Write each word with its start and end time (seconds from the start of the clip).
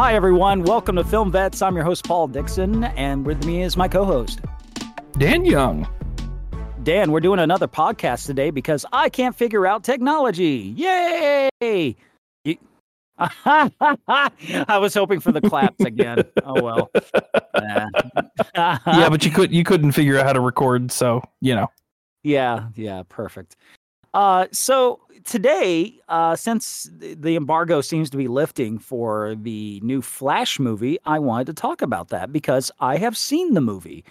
Hi, 0.00 0.14
everyone. 0.14 0.62
Welcome 0.62 0.96
to 0.96 1.04
Film 1.04 1.30
Vets. 1.30 1.60
I'm 1.60 1.74
your 1.76 1.84
host, 1.84 2.06
Paul 2.06 2.26
Dixon, 2.26 2.84
and 2.84 3.26
with 3.26 3.44
me 3.44 3.62
is 3.62 3.76
my 3.76 3.86
co 3.86 4.06
host, 4.06 4.40
Dan 5.18 5.44
Young. 5.44 5.86
Dan, 6.82 7.12
we're 7.12 7.20
doing 7.20 7.38
another 7.38 7.68
podcast 7.68 8.24
today 8.24 8.48
because 8.48 8.86
I 8.94 9.10
can't 9.10 9.36
figure 9.36 9.66
out 9.66 9.84
technology. 9.84 10.72
Yay! 10.74 11.50
You... 11.60 12.56
I 13.18 14.78
was 14.80 14.94
hoping 14.94 15.20
for 15.20 15.32
the 15.32 15.42
claps 15.42 15.84
again. 15.84 16.24
oh 16.46 16.62
well. 16.62 16.90
yeah, 17.54 17.88
but 19.10 19.22
you 19.22 19.30
could 19.30 19.52
you 19.52 19.64
couldn't 19.64 19.92
figure 19.92 20.18
out 20.18 20.24
how 20.24 20.32
to 20.32 20.40
record, 20.40 20.90
so 20.90 21.22
you 21.42 21.54
know. 21.54 21.70
Yeah, 22.22 22.68
yeah, 22.74 23.02
perfect. 23.10 23.54
Uh, 24.14 24.46
so 24.50 25.00
today, 25.24 25.94
uh, 26.08 26.36
since 26.36 26.88
the 26.92 27.36
embargo 27.36 27.80
seems 27.80 28.10
to 28.10 28.16
be 28.16 28.28
lifting 28.28 28.78
for 28.78 29.34
the 29.34 29.80
new 29.82 30.02
Flash 30.02 30.58
movie, 30.58 30.98
I 31.04 31.18
wanted 31.18 31.46
to 31.48 31.54
talk 31.54 31.82
about 31.82 32.08
that 32.08 32.32
because 32.32 32.70
I 32.80 32.96
have 32.96 33.16
seen 33.16 33.54
the 33.54 33.60
movie. 33.60 34.04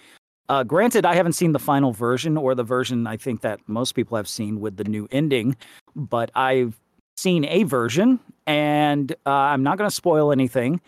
Uh, 0.48 0.64
granted, 0.64 1.06
I 1.06 1.14
haven't 1.14 1.34
seen 1.34 1.52
the 1.52 1.58
final 1.58 1.92
version 1.92 2.36
or 2.36 2.54
the 2.54 2.64
version 2.64 3.06
I 3.06 3.16
think 3.16 3.40
that 3.42 3.60
most 3.68 3.92
people 3.92 4.16
have 4.16 4.28
seen 4.28 4.60
with 4.60 4.76
the 4.76 4.84
new 4.84 5.06
ending, 5.12 5.56
but 5.94 6.30
I've 6.34 6.78
seen 7.16 7.44
a 7.44 7.62
version, 7.64 8.18
and 8.46 9.12
uh, 9.26 9.30
I'm 9.30 9.62
not 9.62 9.78
going 9.78 9.88
to 9.88 9.94
spoil 9.94 10.32
anything. 10.32 10.80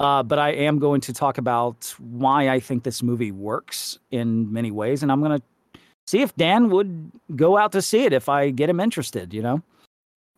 Uh, 0.00 0.22
but 0.22 0.38
I 0.38 0.50
am 0.50 0.78
going 0.78 1.00
to 1.02 1.12
talk 1.12 1.38
about 1.38 1.92
why 1.98 2.48
I 2.48 2.60
think 2.60 2.84
this 2.84 3.02
movie 3.02 3.32
works 3.32 3.98
in 4.12 4.52
many 4.52 4.70
ways, 4.70 5.02
and 5.02 5.10
I'm 5.10 5.20
going 5.20 5.38
to 5.38 5.44
see 6.08 6.22
if 6.22 6.34
Dan 6.36 6.70
would 6.70 7.10
go 7.36 7.58
out 7.58 7.72
to 7.72 7.82
see 7.82 8.04
it 8.04 8.12
if 8.14 8.28
I 8.28 8.50
get 8.50 8.70
him 8.70 8.80
interested. 8.80 9.34
You 9.34 9.42
know. 9.42 9.62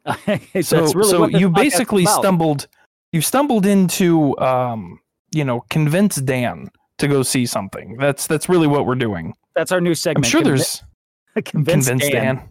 so 0.62 0.92
really 0.92 1.10
so 1.10 1.26
you 1.26 1.50
basically 1.50 2.06
stumbled 2.06 2.66
you 3.12 3.20
stumbled 3.20 3.66
into 3.66 4.36
um 4.38 4.98
you 5.30 5.44
know 5.44 5.60
convince 5.68 6.16
Dan 6.16 6.70
to 6.98 7.08
go 7.08 7.22
see 7.22 7.46
something. 7.46 7.96
That's 7.98 8.26
that's 8.26 8.48
really 8.48 8.66
what 8.66 8.86
we're 8.86 8.94
doing. 8.94 9.34
That's 9.54 9.72
our 9.72 9.80
new 9.80 9.94
segment. 9.94 10.26
I'm 10.26 10.30
sure 10.30 10.42
there's 10.42 10.82
convince, 11.44 11.86
convince 11.86 12.10
Dan. 12.10 12.48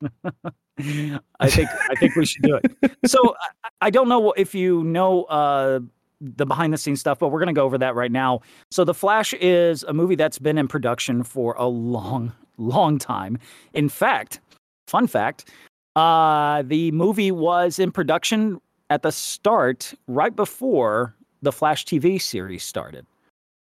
Dan. 0.00 0.52
I 1.40 1.50
think 1.50 1.68
I 1.90 1.94
think 1.96 2.16
we 2.16 2.24
should 2.24 2.42
do 2.42 2.58
it. 2.62 2.96
So 3.06 3.36
I, 3.62 3.68
I 3.82 3.90
don't 3.90 4.08
know 4.08 4.32
if 4.32 4.54
you 4.54 4.82
know 4.84 5.24
uh, 5.24 5.80
the 6.22 6.46
behind 6.46 6.72
the 6.72 6.78
scenes 6.78 7.00
stuff, 7.00 7.18
but 7.18 7.28
we're 7.28 7.40
going 7.40 7.54
to 7.54 7.58
go 7.58 7.64
over 7.64 7.78
that 7.78 7.94
right 7.94 8.10
now. 8.12 8.40
So 8.70 8.84
The 8.84 8.94
Flash 8.94 9.34
is 9.34 9.82
a 9.82 9.92
movie 9.92 10.14
that's 10.14 10.38
been 10.38 10.56
in 10.56 10.68
production 10.68 11.22
for 11.22 11.54
a 11.58 11.66
long, 11.66 12.32
long 12.58 12.98
time. 12.98 13.38
In 13.74 13.88
fact, 13.88 14.40
fun 14.86 15.06
fact, 15.06 15.50
uh, 15.96 16.62
the 16.62 16.90
movie 16.92 17.32
was 17.32 17.78
in 17.78 17.92
production 17.92 18.60
at 18.90 19.02
the 19.02 19.12
start, 19.12 19.94
right 20.06 20.34
before 20.34 21.14
the 21.42 21.52
Flash 21.52 21.84
TV 21.84 22.20
series 22.20 22.62
started. 22.62 23.06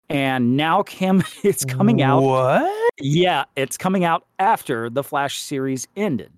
And 0.08 0.56
now 0.56 0.82
Kim, 0.82 1.22
it's 1.42 1.64
coming 1.64 2.02
out. 2.02 2.22
What? 2.22 2.92
Yeah, 2.98 3.44
it's 3.56 3.76
coming 3.76 4.04
out 4.04 4.26
after 4.38 4.90
the 4.90 5.02
Flash 5.02 5.40
series 5.40 5.88
ended. 5.96 6.32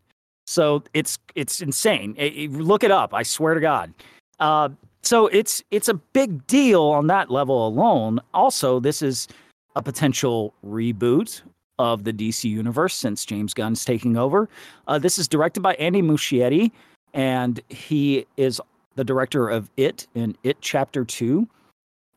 So 0.47 0.85
it's 0.95 1.19
it's 1.35 1.61
insane. 1.61 2.15
It, 2.17 2.33
it, 2.35 2.53
look 2.53 2.85
it 2.85 2.91
up. 2.91 3.13
I 3.13 3.25
swear 3.25 3.55
to 3.55 3.61
God. 3.61 3.93
Uh, 4.39 4.69
so 5.03 5.27
it's 5.27 5.63
it's 5.71 5.89
a 5.89 5.95
big 5.95 6.47
deal 6.47 6.83
on 6.83 7.09
that 7.09 7.31
level 7.31 7.67
alone. 7.67 8.21
Also, 8.33 8.79
this 8.79 9.03
is 9.03 9.27
a 9.75 9.83
potential 9.83 10.55
reboot 10.65 11.43
of 11.79 12.05
the 12.05 12.13
DC 12.13 12.45
universe 12.45 12.95
since 12.95 13.25
James 13.25 13.55
Gunn's 13.55 13.85
taking 13.85 14.17
over. 14.17 14.49
Uh, 14.87 14.99
this 14.99 15.19
is 15.19 15.29
directed 15.29 15.61
by 15.61 15.75
Andy 15.75 16.03
Muschietti, 16.03 16.71
and 17.15 17.61
he 17.69 18.27
is 18.37 18.61
the 18.95 19.05
director 19.05 19.49
of 19.49 19.71
It 19.77 20.07
and 20.15 20.37
It 20.43 20.59
Chapter 20.61 21.05
Two, 21.05 21.49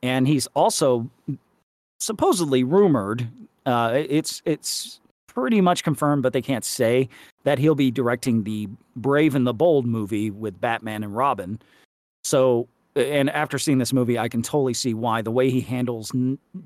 and 0.02 0.28
he's 0.28 0.48
also 0.48 1.10
supposedly 2.00 2.64
rumored. 2.64 3.28
Uh, 3.66 3.92
it's 4.10 4.42
it's 4.46 5.00
pretty 5.28 5.62
much 5.62 5.84
confirmed, 5.84 6.24
but 6.24 6.34
they 6.34 6.42
can't 6.42 6.66
say 6.66 7.08
that 7.44 7.59
he'll 7.59 7.75
be 7.75 7.92
directing 7.92 8.44
the 8.44 8.68
Brave 8.96 9.36
and 9.36 9.46
the 9.46 9.53
Bold 9.53 9.86
movie 9.86 10.31
with 10.31 10.59
Batman 10.59 11.03
and 11.03 11.16
Robin. 11.16 11.59
So, 12.24 12.68
and 12.96 13.30
after 13.30 13.58
seeing 13.58 13.78
this 13.78 13.94
movie, 13.94 14.18
I 14.18 14.28
can 14.28 14.42
totally 14.42 14.74
see 14.74 14.94
why 14.94 15.22
the 15.22 15.31
way 15.31 15.50
he 15.50 15.62
handles 15.62 16.12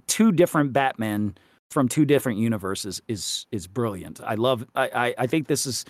two 0.08 0.32
different 0.32 0.74
Batman 0.74 1.36
from 1.74 1.90
two 1.90 2.06
different 2.06 2.40
universes 2.40 3.02
is 3.08 3.46
is 3.52 3.68
brilliant. 3.68 4.22
I 4.24 4.36
love. 4.36 4.66
I, 4.76 4.90
I 4.94 5.16
I 5.20 5.28
think 5.28 5.48
this 5.48 5.66
is. 5.66 5.86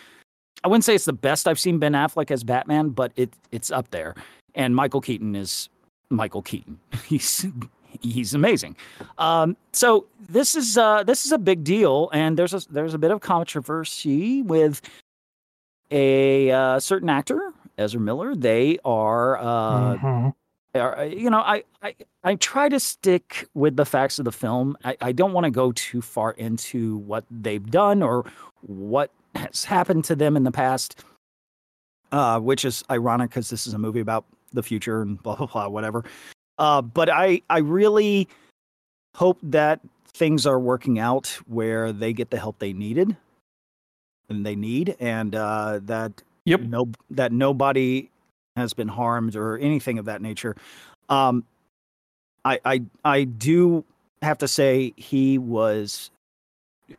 I 0.64 0.70
wouldn't 0.70 0.86
say 0.86 0.96
it's 0.96 1.06
the 1.06 1.14
best 1.14 1.48
I've 1.48 1.60
seen 1.60 1.78
Ben 1.78 1.92
Affleck 1.92 2.32
as 2.32 2.44
Batman, 2.44 2.90
but 2.90 3.12
it 3.16 3.34
it's 3.52 3.70
up 3.70 3.92
there. 3.92 4.16
And 4.56 4.76
Michael 4.76 5.02
Keaton 5.02 5.36
is 5.36 5.70
Michael 6.10 6.42
Keaton. 6.42 6.80
He's 7.06 7.46
he's 8.02 8.34
amazing. 8.34 8.76
Um, 9.18 9.58
so 9.72 10.06
this 10.30 10.56
is 10.56 10.78
uh, 10.78 11.04
this 11.04 11.26
is 11.26 11.32
a 11.32 11.38
big 11.38 11.64
deal, 11.64 12.10
and 12.14 12.38
there's 12.38 12.54
a 12.54 12.62
there's 12.72 12.94
a 12.94 12.98
bit 12.98 13.12
of 13.12 13.22
controversy 13.22 14.42
with 14.42 14.82
a 15.92 16.52
uh, 16.52 16.80
certain 16.80 17.10
actor, 17.10 17.52
Ezra 17.78 18.00
Miller. 18.00 18.36
They 18.36 18.80
are 18.84 19.38
uh, 19.38 19.44
mm-hmm. 19.96 20.30
Uh, 20.76 21.04
you 21.04 21.30
know, 21.30 21.40
I, 21.40 21.64
I 21.84 21.96
I 22.24 22.36
try 22.36 22.68
to 22.68 22.80
stick 22.80 23.48
with 23.54 23.76
the 23.76 23.86
facts 23.86 24.18
of 24.18 24.26
the 24.26 24.32
film. 24.32 24.76
I, 24.84 24.98
I 25.02 25.12
don't 25.12 25.34
want 25.34 25.44
to 25.44 25.52
go 25.52 25.72
too 25.74 26.02
far 26.02 26.32
into 26.32 26.98
what 26.98 27.26
they've 27.30 27.70
done 27.70 28.02
or 28.02 28.26
what 28.62 29.12
has 29.36 29.66
happened 29.66 30.06
to 30.06 30.16
them 30.16 30.36
in 30.36 30.44
the 30.44 30.52
past, 30.52 31.04
uh, 32.12 32.40
which 32.40 32.66
is 32.66 32.84
ironic 32.90 33.30
because 33.30 33.50
this 33.50 33.68
is 33.68 33.74
a 33.74 33.78
movie 33.78 34.00
about 34.00 34.26
the 34.52 34.64
future 34.64 35.02
and 35.04 35.22
blah 35.22 35.36
blah 35.36 35.46
blah 35.46 35.68
whatever. 35.68 36.06
Uh, 36.58 36.82
but 36.82 37.08
I 37.08 37.42
I 37.52 37.60
really 37.60 38.28
hope 39.16 39.38
that 39.44 39.80
things 40.08 40.48
are 40.48 40.60
working 40.60 40.98
out 40.98 41.28
where 41.46 41.92
they 41.92 42.14
get 42.14 42.32
the 42.32 42.38
help 42.40 42.58
they 42.58 42.74
needed 42.74 43.16
and 44.30 44.44
they 44.44 44.56
need, 44.56 44.96
and 45.00 45.36
uh, 45.36 45.80
that 45.84 46.24
yep. 46.46 46.62
no 46.62 46.90
that 47.12 47.32
nobody 47.32 48.10
has 48.56 48.74
been 48.74 48.88
harmed 48.88 49.36
or 49.36 49.58
anything 49.58 49.98
of 49.98 50.06
that 50.06 50.22
nature. 50.22 50.56
Um, 51.10 51.44
I 52.46 52.60
I 52.66 52.82
I 53.04 53.24
do 53.24 53.84
have 54.22 54.38
to 54.40 54.48
say 54.48 54.94
he 54.98 55.38
was 55.38 56.12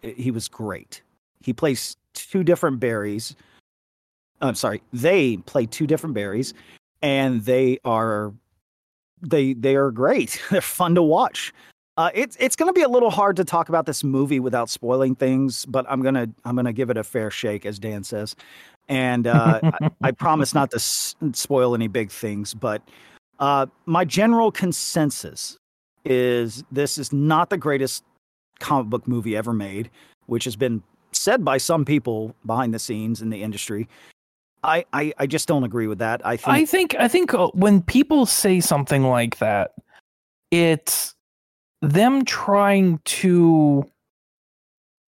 he 0.03 0.31
was 0.31 0.49
great. 0.49 1.03
He 1.43 1.53
plays 1.53 1.97
two 2.15 2.43
different 2.43 2.81
Barrys. 2.81 3.37
I'm 4.41 4.55
sorry, 4.55 4.83
they 4.93 5.39
play 5.39 5.67
two 5.67 5.87
different 5.87 6.15
Barrys, 6.15 6.55
and 7.03 7.45
they 7.45 7.79
are 7.85 8.33
they 9.23 9.55
they 9.55 9.77
are 9.77 9.91
great. 9.91 10.41
They're 10.51 10.61
fun 10.61 10.95
to 10.97 11.03
watch. 11.03 11.53
Uh, 11.97 12.11
it's 12.13 12.37
it's 12.41 12.57
going 12.57 12.69
to 12.69 12.73
be 12.73 12.83
a 12.83 12.89
little 12.89 13.11
hard 13.11 13.37
to 13.37 13.45
talk 13.45 13.69
about 13.69 13.87
this 13.87 14.03
movie 14.03 14.41
without 14.41 14.69
spoiling 14.69 15.15
things, 15.15 15.65
but 15.67 15.87
I'm 15.89 16.03
gonna 16.03 16.29
I'm 16.45 16.57
gonna 16.57 16.73
give 16.73 16.91
it 16.91 16.97
a 16.97 17.05
fair 17.05 17.31
shake, 17.31 17.65
as 17.65 17.79
Dan 17.79 18.03
says 18.03 18.35
and 18.89 19.27
uh, 19.27 19.61
I, 19.63 19.91
I, 20.03 20.11
promise 20.11 20.55
not 20.55 20.71
to 20.73 20.77
s- 20.77 21.15
spoil 21.33 21.75
any 21.75 21.89
big 21.89 22.11
things. 22.11 22.55
But 22.55 22.83
uh, 23.39 23.67
my 23.87 24.05
general 24.05 24.53
consensus 24.53 25.57
is 26.05 26.65
this 26.71 26.99
is 26.99 27.13
not 27.13 27.51
the 27.51 27.57
greatest 27.57 28.05
comic 28.61 28.91
book 28.91 29.09
movie 29.09 29.37
ever 29.37 29.53
made, 29.53 29.91
which 30.27 30.45
has 30.45 30.57
been 30.57 30.83
said 31.13 31.45
by 31.45 31.59
some 31.59 31.85
people 31.85 32.35
behind 32.45 32.75
the 32.75 32.79
scenes 32.79 33.23
in 33.23 33.31
the 33.31 33.43
industry. 33.43 33.89
I, 34.63 34.85
I, 34.93 35.13
I 35.19 35.27
just 35.27 35.47
don't 35.47 35.65
agree 35.65 35.87
with 35.87 35.99
that. 35.99 36.25
I 36.25 36.37
think 36.37 36.49
I 36.49 36.65
think 36.65 36.95
I 36.99 37.09
think 37.09 37.35
uh, 37.35 37.49
when 37.49 37.83
people 37.83 38.25
say 38.27 38.61
something 38.61 39.03
like 39.03 39.39
that, 39.39 39.73
it's 40.51 41.15
them 41.83 42.25
trying 42.25 42.99
to 43.05 43.85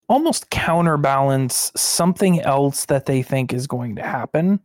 almost 0.07 0.49
counterbalance 0.49 1.71
something 1.75 2.41
else 2.41 2.85
that 2.85 3.05
they 3.05 3.21
think 3.21 3.53
is 3.53 3.67
going 3.67 3.95
to 3.95 4.03
happen 4.03 4.59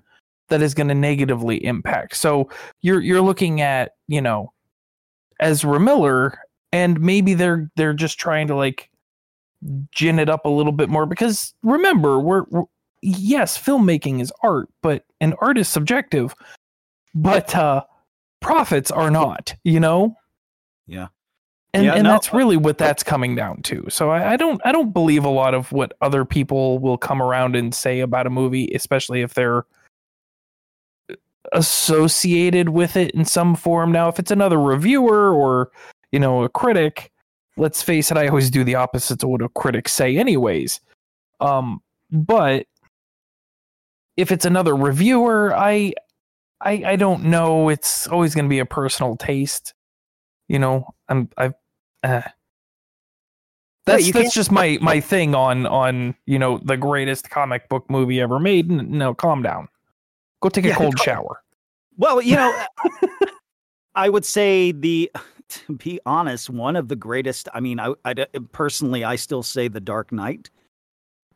that 0.49 0.63
is 0.63 0.75
going 0.75 0.89
to 0.89 0.95
negatively 0.95 1.65
impact. 1.65 2.17
So 2.17 2.51
you're 2.83 3.01
you're 3.01 3.21
looking 3.21 3.61
at, 3.61 3.93
you 4.09 4.21
know, 4.21 4.53
Ezra 5.41 5.81
Miller 5.81 6.39
and 6.73 7.01
maybe 7.01 7.35
they're 7.35 7.71
they're 7.77 7.95
just 7.95 8.19
trying 8.19 8.49
to 8.49 8.57
like 8.57 8.91
gin 9.93 10.19
it 10.19 10.29
up 10.29 10.45
a 10.45 10.51
little 10.51 10.73
bit 10.73 10.89
more 10.89 11.07
because 11.07 11.55
remember, 11.63 12.19
we're, 12.19 12.45
we're 12.51 12.65
yes, 13.03 13.59
filmmaking 13.59 14.21
is 14.21 14.33
art, 14.43 14.69
but 14.83 15.05
an 15.21 15.35
art 15.41 15.59
is 15.59 15.69
subjective, 15.69 16.35
but 17.15 17.55
uh 17.55 17.85
profits 18.41 18.91
are 18.91 19.11
not, 19.11 19.55
you 19.65 19.81
know? 19.81 20.17
Yeah 20.87 21.09
and 21.73 21.85
yeah, 21.85 21.95
and 21.95 22.05
no, 22.05 22.11
that's 22.11 22.33
really 22.33 22.57
what 22.57 22.79
that's 22.79 23.03
coming 23.03 23.35
down 23.35 23.63
to. 23.63 23.87
So 23.89 24.11
I, 24.11 24.33
I, 24.33 24.37
don't 24.37 24.61
I 24.65 24.73
don't 24.73 24.93
believe 24.93 25.25
a 25.25 25.31
lot 25.31 25.55
of 25.55 25.71
what 25.71 25.93
other 26.01 26.25
people 26.25 26.79
will 26.81 26.99
come 26.99 27.23
around 27.23 27.55
and 27.55 27.75
say 27.75 28.01
about 28.01 28.27
a 28.27 28.31
movie, 28.31 28.71
especially 28.75 29.23
if 29.23 29.35
they're 29.35 29.65
associated 31.53 32.71
with 32.71 32.97
it 32.97 33.13
in 33.13 33.25
some 33.25 33.55
form. 33.55 33.93
Now, 33.93 34.09
if 34.09 34.19
it's 34.19 34.31
another 34.31 34.61
reviewer 34.61 35.33
or 35.33 35.71
you 36.11 36.19
know 36.19 36.43
a 36.43 36.49
critic, 36.49 37.13
let's 37.57 37.83
face 37.83 38.11
it, 38.11 38.17
I 38.17 38.27
always 38.27 38.51
do 38.51 38.65
the 38.65 38.75
opposite 38.75 39.23
of 39.23 39.29
what 39.29 39.43
a 39.43 39.49
critic 39.51 39.89
say, 39.89 40.17
anyways. 40.17 40.81
Um, 41.41 41.81
but 42.11 42.67
if 44.17 44.33
it's 44.33 44.45
another 44.45 44.75
reviewer, 44.75 45.55
I 45.57 45.93
I 46.61 46.83
I 46.85 46.97
don't 46.97 47.25
know. 47.25 47.69
It's 47.69 48.07
always 48.09 48.35
going 48.35 48.47
to 48.47 48.51
be 48.51 48.59
a 48.59 48.67
personal 48.67 49.17
taste. 49.17 49.73
You 50.49 50.59
know, 50.59 50.95
I'm 51.09 51.29
I. 51.37 51.53
Uh, 52.03 52.23
that's 53.87 54.07
you 54.07 54.13
that's 54.13 54.35
just 54.35 54.53
my 54.53 54.79
my 54.81 55.01
thing 55.01 55.35
on 55.35 55.67
on 55.67 56.15
you 56.27 56.39
know 56.39 56.59
the 56.59 56.77
greatest 56.77 57.31
comic 57.31 57.69
book 57.69 57.89
movie 57.91 58.21
ever 58.21 58.39
made. 58.39 58.71
No, 58.71 59.15
calm 59.15 59.43
down. 59.43 59.69
Go 60.41 60.49
take 60.49 60.65
a 60.65 60.69
Yeah, 60.69 60.77
cold 60.77 60.99
shower. 61.01 61.43
Well, 61.97 62.23
you 62.23 62.37
know, 62.37 62.55
I 63.95 64.09
would 64.09 64.25
say 64.25 64.73
the 64.73 65.11
to 65.49 65.73
be 65.75 66.01
honest, 66.07 66.51
one 66.51 66.77
of 66.77 66.89
the 66.89 66.97
greatest. 66.97 67.49
I 67.53 67.61
mean, 67.61 67.81
I, 67.81 67.95
I 68.05 68.15
personally, 68.53 69.05
I 69.05 69.17
still 69.17 69.43
say 69.43 69.69
The 69.69 69.81
Dark 69.81 70.13
Knight 70.13 70.51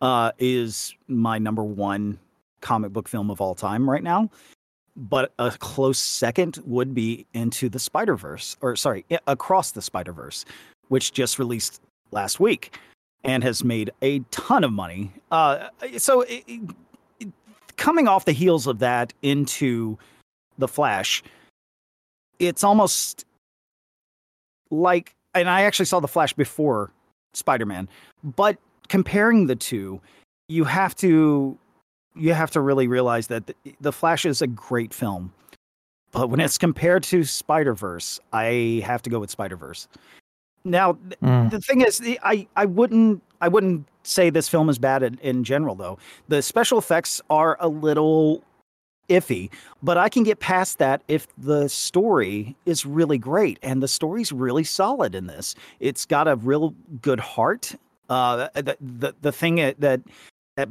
uh, 0.00 0.32
is 0.38 0.94
my 1.08 1.38
number 1.38 1.64
one 1.64 2.18
comic 2.60 2.92
book 2.92 3.08
film 3.08 3.30
of 3.30 3.40
all 3.40 3.54
time 3.54 3.88
right 3.88 4.02
now. 4.02 4.30
But 4.96 5.32
a 5.38 5.50
close 5.50 5.98
second 5.98 6.58
would 6.64 6.94
be 6.94 7.26
Into 7.34 7.68
the 7.68 7.78
Spider 7.80 8.16
Verse, 8.16 8.56
or 8.60 8.76
sorry, 8.76 9.04
Across 9.26 9.72
the 9.72 9.82
Spider 9.82 10.12
Verse, 10.12 10.44
which 10.88 11.12
just 11.12 11.38
released 11.38 11.80
last 12.12 12.38
week 12.38 12.78
and 13.24 13.42
has 13.42 13.64
made 13.64 13.90
a 14.02 14.20
ton 14.30 14.62
of 14.62 14.72
money. 14.72 15.12
Uh, 15.32 15.68
so, 15.98 16.20
it, 16.22 16.44
it- 16.46 17.32
coming 17.76 18.06
off 18.06 18.24
the 18.24 18.32
heels 18.32 18.68
of 18.68 18.78
that 18.78 19.12
into 19.22 19.98
the 20.58 20.68
Flash, 20.68 21.24
it's 22.38 22.62
almost 22.62 23.24
like, 24.70 25.14
and 25.34 25.48
I 25.50 25.62
actually 25.62 25.86
saw 25.86 25.98
the 25.98 26.06
Flash 26.08 26.32
before 26.32 26.92
Spider 27.32 27.66
Man, 27.66 27.88
but 28.22 28.58
comparing 28.88 29.48
the 29.48 29.56
two, 29.56 30.00
you 30.48 30.62
have 30.64 30.94
to 30.96 31.58
you 32.14 32.32
have 32.34 32.50
to 32.52 32.60
really 32.60 32.86
realize 32.88 33.26
that 33.28 33.50
the, 33.80 33.92
Flash 33.92 34.24
is 34.24 34.40
a 34.42 34.46
great 34.46 34.94
film, 34.94 35.32
but 36.12 36.30
when 36.30 36.40
it's 36.40 36.58
compared 36.58 37.02
to 37.04 37.24
Spider 37.24 37.74
Verse, 37.74 38.20
I 38.32 38.82
have 38.84 39.02
to 39.02 39.10
go 39.10 39.18
with 39.20 39.30
Spider 39.30 39.56
Verse. 39.56 39.88
Now, 40.64 40.94
Mm. 41.22 41.50
the 41.50 41.60
thing 41.60 41.82
is, 41.82 41.98
the- 41.98 42.18
I 42.22 42.46
I 42.56 42.64
wouldn't 42.64 43.22
I 43.40 43.48
wouldn't 43.48 43.86
say 44.04 44.30
this 44.30 44.48
film 44.48 44.68
is 44.70 44.78
bad 44.78 45.02
in, 45.02 45.18
in 45.22 45.44
general 45.44 45.74
though. 45.74 45.98
The 46.28 46.40
special 46.40 46.78
effects 46.78 47.20
are 47.28 47.56
a 47.60 47.68
little 47.68 48.42
iffy, 49.10 49.50
but 49.82 49.98
I 49.98 50.08
can 50.08 50.22
get 50.22 50.40
past 50.40 50.78
that 50.78 51.02
if 51.08 51.26
the 51.36 51.68
story 51.68 52.56
is 52.64 52.86
really 52.86 53.18
great 53.18 53.58
and 53.62 53.82
the 53.82 53.88
story's 53.88 54.32
really 54.32 54.64
solid 54.64 55.14
in 55.14 55.26
this. 55.26 55.54
It's 55.80 56.06
got 56.06 56.26
a 56.28 56.36
real 56.36 56.74
good 57.02 57.20
heart. 57.20 57.74
Uh, 58.08 58.48
the 58.54 58.76
the, 58.80 59.14
the 59.20 59.32
thing 59.32 59.56
that 59.56 59.80
that, 59.80 60.00
that 60.56 60.68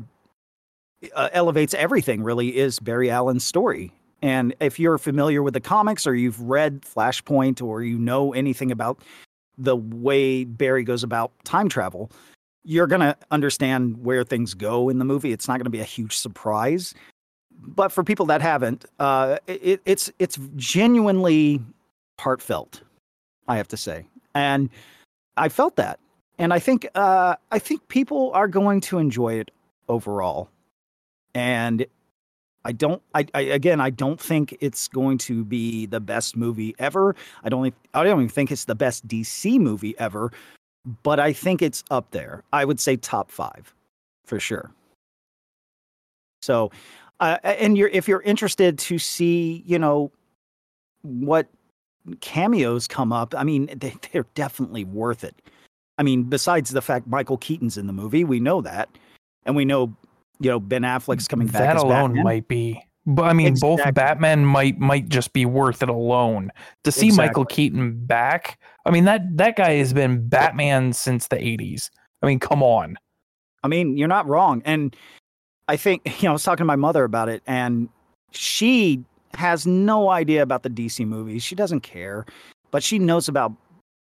uh, 1.15 1.29
elevates 1.33 1.73
everything 1.73 2.23
really 2.23 2.57
is 2.57 2.79
Barry 2.79 3.09
Allen's 3.09 3.43
story. 3.43 3.91
And 4.21 4.55
if 4.59 4.79
you're 4.79 4.97
familiar 4.97 5.43
with 5.43 5.53
the 5.53 5.59
comics 5.59 6.07
or 6.07 6.15
you've 6.15 6.39
read 6.39 6.81
Flashpoint 6.81 7.61
or 7.61 7.83
you 7.83 7.97
know 7.97 8.33
anything 8.33 8.71
about 8.71 8.99
the 9.57 9.75
way 9.75 10.45
Barry 10.45 10.83
goes 10.83 11.03
about 11.03 11.31
time 11.43 11.67
travel, 11.67 12.09
you're 12.63 12.87
going 12.87 13.01
to 13.01 13.17
understand 13.31 14.03
where 14.03 14.23
things 14.23 14.53
go 14.53 14.87
in 14.89 14.99
the 14.99 15.05
movie. 15.05 15.31
It's 15.31 15.47
not 15.47 15.57
going 15.57 15.65
to 15.65 15.69
be 15.69 15.81
a 15.81 15.85
huge 15.85 16.15
surprise. 16.15 16.93
But 17.65 17.91
for 17.91 18.03
people 18.03 18.25
that 18.27 18.41
haven't, 18.41 18.85
uh, 18.99 19.37
it, 19.47 19.81
it's 19.85 20.11
it's 20.19 20.37
genuinely 20.55 21.61
heartfelt, 22.19 22.81
I 23.47 23.57
have 23.57 23.67
to 23.69 23.77
say, 23.77 24.05
and 24.35 24.69
I 25.37 25.49
felt 25.49 25.77
that, 25.77 25.99
and 26.37 26.53
I 26.53 26.59
think 26.59 26.87
uh, 26.95 27.35
I 27.51 27.59
think 27.59 27.87
people 27.87 28.31
are 28.33 28.49
going 28.49 28.81
to 28.81 28.97
enjoy 28.97 29.35
it 29.35 29.51
overall, 29.87 30.49
and 31.33 31.85
I 32.65 32.71
don't. 32.71 33.01
I, 33.13 33.25
I 33.33 33.41
again, 33.41 33.81
I 33.81 33.89
don't 33.89 34.19
think 34.19 34.57
it's 34.61 34.87
going 34.87 35.17
to 35.19 35.43
be 35.43 35.85
the 35.85 35.99
best 35.99 36.35
movie 36.37 36.75
ever. 36.79 37.15
I 37.43 37.49
don't. 37.49 37.73
I 37.93 38.03
don't 38.03 38.19
even 38.19 38.29
think 38.29 38.51
it's 38.51 38.65
the 38.65 38.75
best 38.75 39.07
DC 39.07 39.59
movie 39.59 39.95
ever, 39.99 40.31
but 41.03 41.19
I 41.19 41.33
think 41.33 41.61
it's 41.61 41.83
up 41.91 42.11
there. 42.11 42.43
I 42.53 42.65
would 42.65 42.79
say 42.79 42.95
top 42.95 43.29
five, 43.31 43.73
for 44.25 44.39
sure. 44.39 44.71
So, 46.41 46.71
uh, 47.19 47.37
and 47.43 47.77
you're 47.77 47.89
if 47.89 48.07
you're 48.07 48.21
interested 48.21 48.79
to 48.79 48.97
see, 48.97 49.63
you 49.65 49.77
know, 49.77 50.11
what 51.01 51.47
cameos 52.21 52.87
come 52.87 53.13
up. 53.13 53.33
I 53.35 53.43
mean, 53.43 53.69
they, 53.75 53.95
they're 54.11 54.25
definitely 54.35 54.83
worth 54.83 55.23
it. 55.23 55.35
I 55.97 56.03
mean, 56.03 56.23
besides 56.23 56.71
the 56.71 56.81
fact 56.81 57.07
Michael 57.07 57.37
Keaton's 57.37 57.77
in 57.77 57.87
the 57.87 57.93
movie, 57.93 58.23
we 58.23 58.39
know 58.39 58.61
that, 58.61 58.89
and 59.45 59.55
we 59.55 59.63
know, 59.63 59.95
you 60.39 60.49
know, 60.49 60.59
Ben 60.59 60.81
Affleck's 60.81 61.27
coming 61.27 61.47
back. 61.47 61.61
that 61.61 61.75
as 61.77 61.83
alone 61.83 62.11
Batman. 62.11 62.23
might 62.23 62.47
be. 62.47 62.83
But 63.05 63.23
I 63.23 63.33
mean, 63.33 63.55
both 63.59 63.81
Batman 63.93 64.45
might 64.45 64.79
might 64.79 65.09
just 65.09 65.33
be 65.33 65.45
worth 65.45 65.83
it 65.83 65.89
alone 65.89 66.51
to 66.85 66.91
see 66.91 67.11
Michael 67.11 67.43
Keaton 67.43 68.05
back. 68.05 68.59
I 68.85 68.91
mean 68.91 69.03
that 69.05 69.37
that 69.37 69.57
guy 69.57 69.73
has 69.73 69.91
been 69.91 70.27
Batman 70.29 70.93
since 70.93 71.27
the 71.27 71.35
'80s. 71.35 71.89
I 72.21 72.27
mean, 72.27 72.39
come 72.39 72.63
on. 72.63 72.97
I 73.63 73.67
mean, 73.67 73.97
you're 73.97 74.07
not 74.07 74.27
wrong. 74.27 74.61
And 74.65 74.95
I 75.67 75.77
think, 75.77 76.01
you 76.21 76.27
know, 76.27 76.31
I 76.31 76.33
was 76.33 76.43
talking 76.43 76.63
to 76.63 76.65
my 76.65 76.75
mother 76.75 77.03
about 77.03 77.29
it, 77.29 77.43
and 77.45 77.89
she 78.31 79.03
has 79.33 79.65
no 79.65 80.09
idea 80.09 80.41
about 80.41 80.63
the 80.63 80.69
DC 80.69 81.05
movies. 81.05 81.43
She 81.43 81.55
doesn't 81.55 81.81
care, 81.81 82.25
but 82.71 82.83
she 82.83 82.99
knows 82.99 83.27
about 83.27 83.51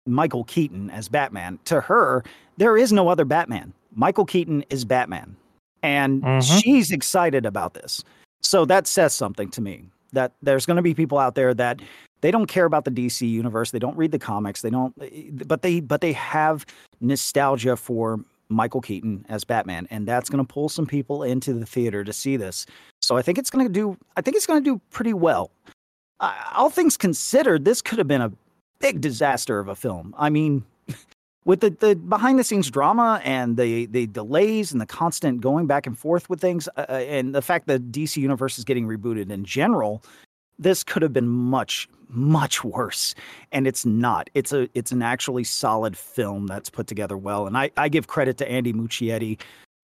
Michael 0.05 0.43
Keaton 0.43 0.89
as 0.89 1.07
Batman. 1.07 1.59
To 1.65 1.81
her, 1.81 2.23
there 2.57 2.77
is 2.77 2.91
no 2.91 3.07
other 3.07 3.25
Batman. 3.25 3.73
Michael 3.93 4.25
Keaton 4.25 4.63
is 4.69 4.85
Batman. 4.85 5.35
And 5.83 6.21
Mhm. 6.23 6.61
she's 6.61 6.91
excited 6.91 7.45
about 7.45 7.73
this. 7.73 8.03
So 8.41 8.65
that 8.65 8.87
says 8.87 9.13
something 9.13 9.49
to 9.49 9.61
me 9.61 9.85
that 10.13 10.33
there's 10.41 10.65
going 10.65 10.75
to 10.77 10.81
be 10.83 10.93
people 10.93 11.17
out 11.17 11.35
there 11.35 11.53
that 11.53 11.81
they 12.21 12.31
don't 12.31 12.47
care 12.47 12.65
about 12.65 12.85
the 12.85 12.91
DC 12.91 13.27
universe. 13.27 13.71
They 13.71 13.79
don't 13.79 13.97
read 13.97 14.11
the 14.11 14.19
comics. 14.19 14.61
They 14.61 14.69
don't, 14.69 14.93
but 15.47 15.61
they, 15.61 15.79
but 15.79 16.01
they 16.01 16.13
have 16.13 16.65
nostalgia 16.99 17.75
for 17.77 18.19
Michael 18.49 18.81
Keaton 18.81 19.25
as 19.29 19.43
Batman, 19.45 19.87
and 19.89 20.05
that's 20.07 20.29
going 20.29 20.45
to 20.45 20.53
pull 20.53 20.67
some 20.69 20.85
people 20.85 21.23
into 21.23 21.53
the 21.53 21.65
theater 21.65 22.03
to 22.03 22.11
see 22.11 22.35
this. 22.35 22.65
So 23.01 23.15
I 23.15 23.21
think 23.21 23.37
it's 23.37 23.49
going 23.49 23.65
to 23.65 23.71
do. 23.71 23.97
I 24.17 24.21
think 24.21 24.35
it's 24.35 24.45
going 24.45 24.61
to 24.61 24.69
do 24.69 24.81
pretty 24.91 25.13
well. 25.13 25.49
Uh, 26.19 26.33
all 26.53 26.69
things 26.69 26.97
considered, 26.97 27.63
this 27.65 27.81
could 27.81 27.97
have 27.97 28.07
been 28.07 28.21
a 28.21 28.31
big 28.79 29.01
disaster 29.01 29.59
of 29.59 29.67
a 29.69 29.75
film. 29.75 30.13
I 30.17 30.29
mean, 30.29 30.63
with 31.45 31.61
the, 31.61 31.71
the 31.71 31.95
behind 31.95 32.37
the 32.37 32.43
scenes 32.43 32.69
drama 32.69 33.21
and 33.23 33.57
the 33.57 33.85
the 33.87 34.07
delays 34.07 34.71
and 34.71 34.79
the 34.79 34.85
constant 34.85 35.41
going 35.41 35.67
back 35.67 35.87
and 35.87 35.97
forth 35.97 36.29
with 36.29 36.39
things, 36.39 36.67
uh, 36.77 36.85
uh, 36.89 36.93
and 36.93 37.33
the 37.33 37.41
fact 37.41 37.67
that 37.67 37.91
DC 37.91 38.17
Universe 38.17 38.57
is 38.57 38.63
getting 38.63 38.87
rebooted 38.87 39.31
in 39.31 39.43
general, 39.43 40.03
this 40.59 40.83
could 40.83 41.01
have 41.01 41.13
been 41.13 41.27
much 41.27 41.87
much 42.09 42.63
worse. 42.63 43.15
And 43.51 43.65
it's 43.65 43.85
not. 43.85 44.29
It's 44.33 44.53
a 44.53 44.69
it's 44.73 44.91
an 44.91 45.01
actually 45.01 45.43
solid 45.43 45.97
film 45.97 46.47
that's 46.47 46.69
put 46.69 46.87
together 46.87 47.17
well. 47.17 47.47
And 47.47 47.57
i 47.57 47.71
i 47.77 47.89
give 47.89 48.07
credit 48.07 48.37
to 48.37 48.49
andy 48.49 48.73
muschietti 48.73 49.39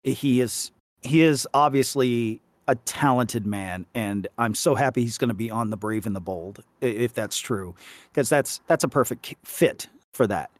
he 0.04 0.40
is 0.40 0.71
he 1.02 1.23
is 1.23 1.47
obviously 1.54 2.40
a 2.68 2.75
talented 2.76 3.47
man 3.47 3.85
and 3.94 4.28
i'm 4.38 4.54
so 4.54 4.75
happy 4.75 5.02
he's 5.02 5.18
going 5.18 5.28
to 5.28 5.35
be 5.35 5.50
on 5.50 5.71
the 5.71 5.76
brave 5.76 6.06
and 6.06 6.14
the 6.14 6.21
bold 6.21 6.62
if 6.80 7.12
that's 7.12 7.38
true 7.38 7.75
because 8.12 8.28
that's 8.28 8.61
that's 8.68 8.85
a 8.85 8.88
perfect 8.88 9.35
fit 9.44 9.88
for 10.12 10.26
that 10.26 10.50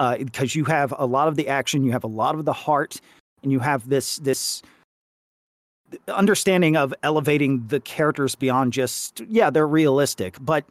Uh, 0.00 0.16
because 0.16 0.56
you 0.56 0.64
have 0.64 0.94
a 0.98 1.04
lot 1.04 1.28
of 1.28 1.36
the 1.36 1.46
action 1.46 1.84
you 1.84 1.92
have 1.92 2.04
a 2.04 2.08
lot 2.08 2.34
of 2.34 2.46
the 2.46 2.52
heart 2.52 3.00
and 3.42 3.52
you 3.52 3.60
have 3.60 3.86
this 3.88 4.16
this 4.16 4.62
understanding 6.08 6.74
of 6.74 6.94
elevating 7.02 7.66
the 7.68 7.80
characters 7.80 8.34
beyond 8.34 8.72
just 8.72 9.20
yeah 9.28 9.50
they're 9.50 9.68
realistic 9.68 10.36
but 10.40 10.64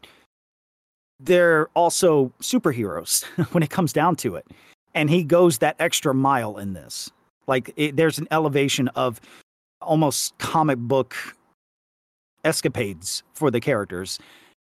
they're 1.20 1.68
also 1.74 2.32
superheroes 2.40 3.24
when 3.52 3.62
it 3.62 3.70
comes 3.70 3.92
down 3.92 4.16
to 4.16 4.36
it. 4.36 4.46
And 4.94 5.10
he 5.10 5.22
goes 5.22 5.58
that 5.58 5.76
extra 5.78 6.14
mile 6.14 6.56
in 6.58 6.72
this. 6.72 7.10
Like 7.46 7.72
it, 7.76 7.96
there's 7.96 8.18
an 8.18 8.26
elevation 8.30 8.88
of 8.88 9.20
almost 9.82 10.36
comic 10.38 10.78
book 10.78 11.14
escapades 12.44 13.22
for 13.34 13.50
the 13.50 13.60
characters 13.60 14.18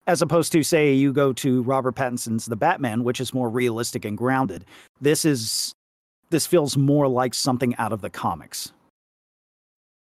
as 0.06 0.22
opposed 0.22 0.52
to 0.52 0.62
say 0.62 0.92
you 0.92 1.12
go 1.12 1.32
to 1.32 1.62
robert 1.62 1.94
pattinson's 1.94 2.46
the 2.46 2.56
batman 2.56 3.04
which 3.04 3.20
is 3.20 3.34
more 3.34 3.50
realistic 3.50 4.04
and 4.04 4.18
grounded 4.18 4.64
this 5.00 5.24
is 5.24 5.74
this 6.30 6.46
feels 6.46 6.76
more 6.76 7.08
like 7.08 7.34
something 7.34 7.74
out 7.76 7.92
of 7.92 8.00
the 8.00 8.10
comics 8.10 8.72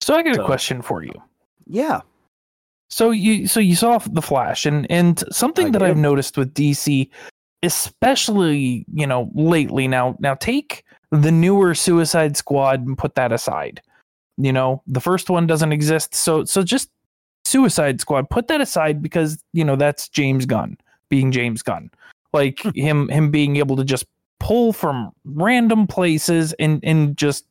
So 0.01 0.15
I 0.15 0.23
got 0.23 0.39
a 0.39 0.45
question 0.45 0.83
for 0.83 1.03
you. 1.03 1.13
yeah 1.67 2.01
So 2.89 3.11
you 3.11 3.49
so 3.49 3.61
you 3.61 3.75
saw 3.75 3.99
the 3.99 4.23
Flash 4.23 4.65
and 4.67 4.87
and 4.91 5.23
something 5.33 5.69
I 5.69 5.71
that 5.71 5.83
I've 5.83 5.97
noticed 5.97 6.37
with 6.39 6.55
DC, 6.55 7.11
especially 7.63 8.87
you 8.93 9.07
know 9.07 9.31
lately 9.35 9.89
now 9.89 10.17
now 10.21 10.35
take 10.35 10.85
the 11.11 11.33
newer 11.33 11.75
Suicide 11.75 12.37
Squad 12.37 12.87
and 12.87 12.97
put 12.97 13.15
that 13.17 13.33
aside. 13.33 13.83
You 14.39 14.53
know 14.53 14.83
the 14.87 15.01
first 15.01 15.31
one 15.31 15.47
doesn't 15.49 15.73
exist, 15.73 16.15
so 16.15 16.45
so 16.45 16.63
just 16.63 16.91
Suicide 17.47 18.01
Squad 18.01 18.29
put 18.31 18.49
that 18.49 18.61
aside 18.61 19.03
because 19.03 19.43
you 19.53 19.65
know 19.65 19.77
that's 19.77 20.09
James 20.09 20.47
Gunn 20.47 20.77
being 21.09 21.33
James 21.33 21.63
Gunn, 21.63 21.91
like 22.33 22.61
him 22.75 23.09
him 23.09 23.31
being 23.31 23.57
able 23.57 23.77
to 23.77 23.85
just 23.85 24.07
pull 24.41 24.73
from 24.73 25.11
random 25.25 25.87
places 25.87 26.53
and 26.59 26.81
and 26.83 27.17
just 27.17 27.47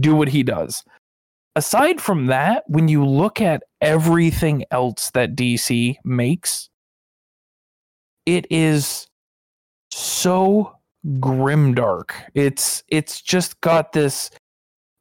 do 0.00 0.14
what 0.14 0.28
he 0.28 0.42
does 0.42 0.84
aside 1.58 2.00
from 2.00 2.26
that, 2.26 2.62
when 2.68 2.86
you 2.88 3.04
look 3.04 3.40
at 3.40 3.64
everything 3.80 4.64
else 4.70 5.10
that 5.10 5.34
DC 5.34 5.96
makes, 6.04 6.70
it 8.24 8.46
is 8.48 9.08
so 9.90 10.72
grimdark. 11.18 12.10
It's 12.34 12.82
it's 12.88 13.20
just 13.20 13.60
got 13.60 13.92
this 13.92 14.30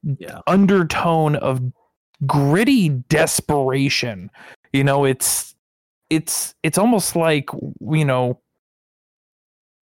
Yeah. 0.04 0.42
undertone 0.48 1.36
of 1.36 1.62
gritty 2.26 2.90
desperation. 2.90 4.32
You 4.74 4.84
know, 4.84 5.06
it's 5.06 5.56
it's 6.10 6.56
it's 6.64 6.78
almost 6.78 7.16
like 7.16 7.50
you 7.82 8.06
know 8.06 8.42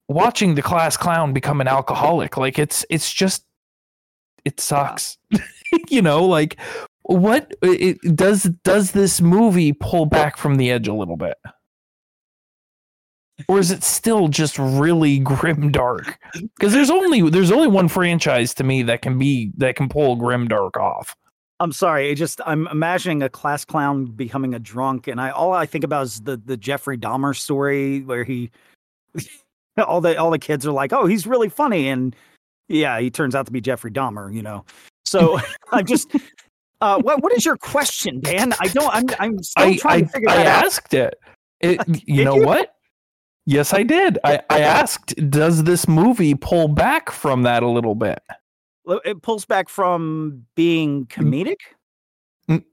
watching 0.07 0.55
the 0.55 0.61
class 0.61 0.97
clown 0.97 1.33
become 1.33 1.61
an 1.61 1.67
alcoholic. 1.67 2.37
Like 2.37 2.59
it's 2.59 2.85
it's 2.89 3.11
just 3.11 3.45
it 4.43 4.59
sucks. 4.59 5.17
you 5.89 6.01
know, 6.01 6.25
like 6.25 6.57
what 7.03 7.53
it, 7.61 7.99
does 8.15 8.43
does 8.63 8.91
this 8.91 9.21
movie 9.21 9.73
pull 9.73 10.05
back 10.05 10.37
from 10.37 10.55
the 10.55 10.71
edge 10.71 10.87
a 10.87 10.93
little 10.93 11.17
bit? 11.17 11.37
Or 13.49 13.59
is 13.59 13.69
it 13.69 13.83
still 13.83 14.29
just 14.29 14.57
really 14.57 15.19
grim 15.19 15.69
dark? 15.71 16.17
Because 16.33 16.71
there's 16.71 16.89
only 16.89 17.29
there's 17.29 17.51
only 17.51 17.67
one 17.67 17.89
franchise 17.89 18.53
to 18.55 18.63
me 18.63 18.83
that 18.83 19.01
can 19.01 19.19
be 19.19 19.51
that 19.57 19.75
can 19.75 19.89
pull 19.89 20.15
grim 20.15 20.47
dark 20.47 20.77
off. 20.77 21.15
I'm 21.59 21.71
sorry. 21.71 22.09
It 22.09 22.15
just 22.15 22.41
I'm 22.45 22.67
imagining 22.67 23.23
a 23.23 23.29
class 23.29 23.63
clown 23.63 24.05
becoming 24.05 24.53
a 24.53 24.59
drunk, 24.59 25.07
and 25.07 25.21
I 25.21 25.29
all 25.29 25.53
I 25.53 25.65
think 25.65 25.83
about 25.83 26.03
is 26.03 26.21
the 26.21 26.37
the 26.37 26.57
Jeffrey 26.57 26.97
Dahmer 26.97 27.35
story 27.35 28.01
where 28.01 28.23
he 28.23 28.51
all 29.77 30.01
the 30.01 30.17
all 30.17 30.31
the 30.31 30.39
kids 30.39 30.65
are 30.65 30.71
like, 30.71 30.91
oh, 30.91 31.05
he's 31.05 31.25
really 31.25 31.49
funny, 31.49 31.87
and 31.87 32.15
yeah, 32.67 32.99
he 32.99 33.09
turns 33.09 33.35
out 33.35 33.45
to 33.45 33.51
be 33.51 33.61
Jeffrey 33.61 33.91
Dahmer, 33.91 34.33
you 34.33 34.41
know. 34.41 34.65
So 35.05 35.39
I'm 35.71 35.85
just. 35.85 36.13
Uh, 36.81 36.99
what 36.99 37.23
what 37.23 37.33
is 37.33 37.45
your 37.45 37.55
question, 37.55 38.19
Dan? 38.19 38.53
I 38.59 38.67
don't. 38.67 38.93
I'm 38.93 39.05
I'm 39.19 39.41
still 39.41 39.67
I 39.67 39.77
trying 39.77 40.03
I, 40.03 40.05
to 40.05 40.07
figure 40.09 40.29
out 40.29 40.37
I 40.37 40.43
that 40.43 40.57
out. 40.57 40.65
asked 40.65 40.93
it. 40.93 41.15
it 41.61 42.07
you 42.07 42.25
know 42.25 42.35
you? 42.35 42.45
what? 42.45 42.75
Yes, 43.45 43.73
I 43.73 43.83
did. 43.83 44.17
I, 44.23 44.41
I 44.49 44.59
asked, 44.61 45.15
does 45.29 45.63
this 45.63 45.87
movie 45.87 46.33
pull 46.33 46.67
back 46.67 47.11
from 47.11 47.43
that 47.43 47.61
a 47.61 47.67
little 47.67 47.93
bit? 47.93 48.19
It 48.87 49.21
pulls 49.21 49.45
back 49.45 49.69
from 49.69 50.45
being 50.55 51.05
mm. 51.05 51.09
comedic. 51.09 51.55
I, 52.47 52.63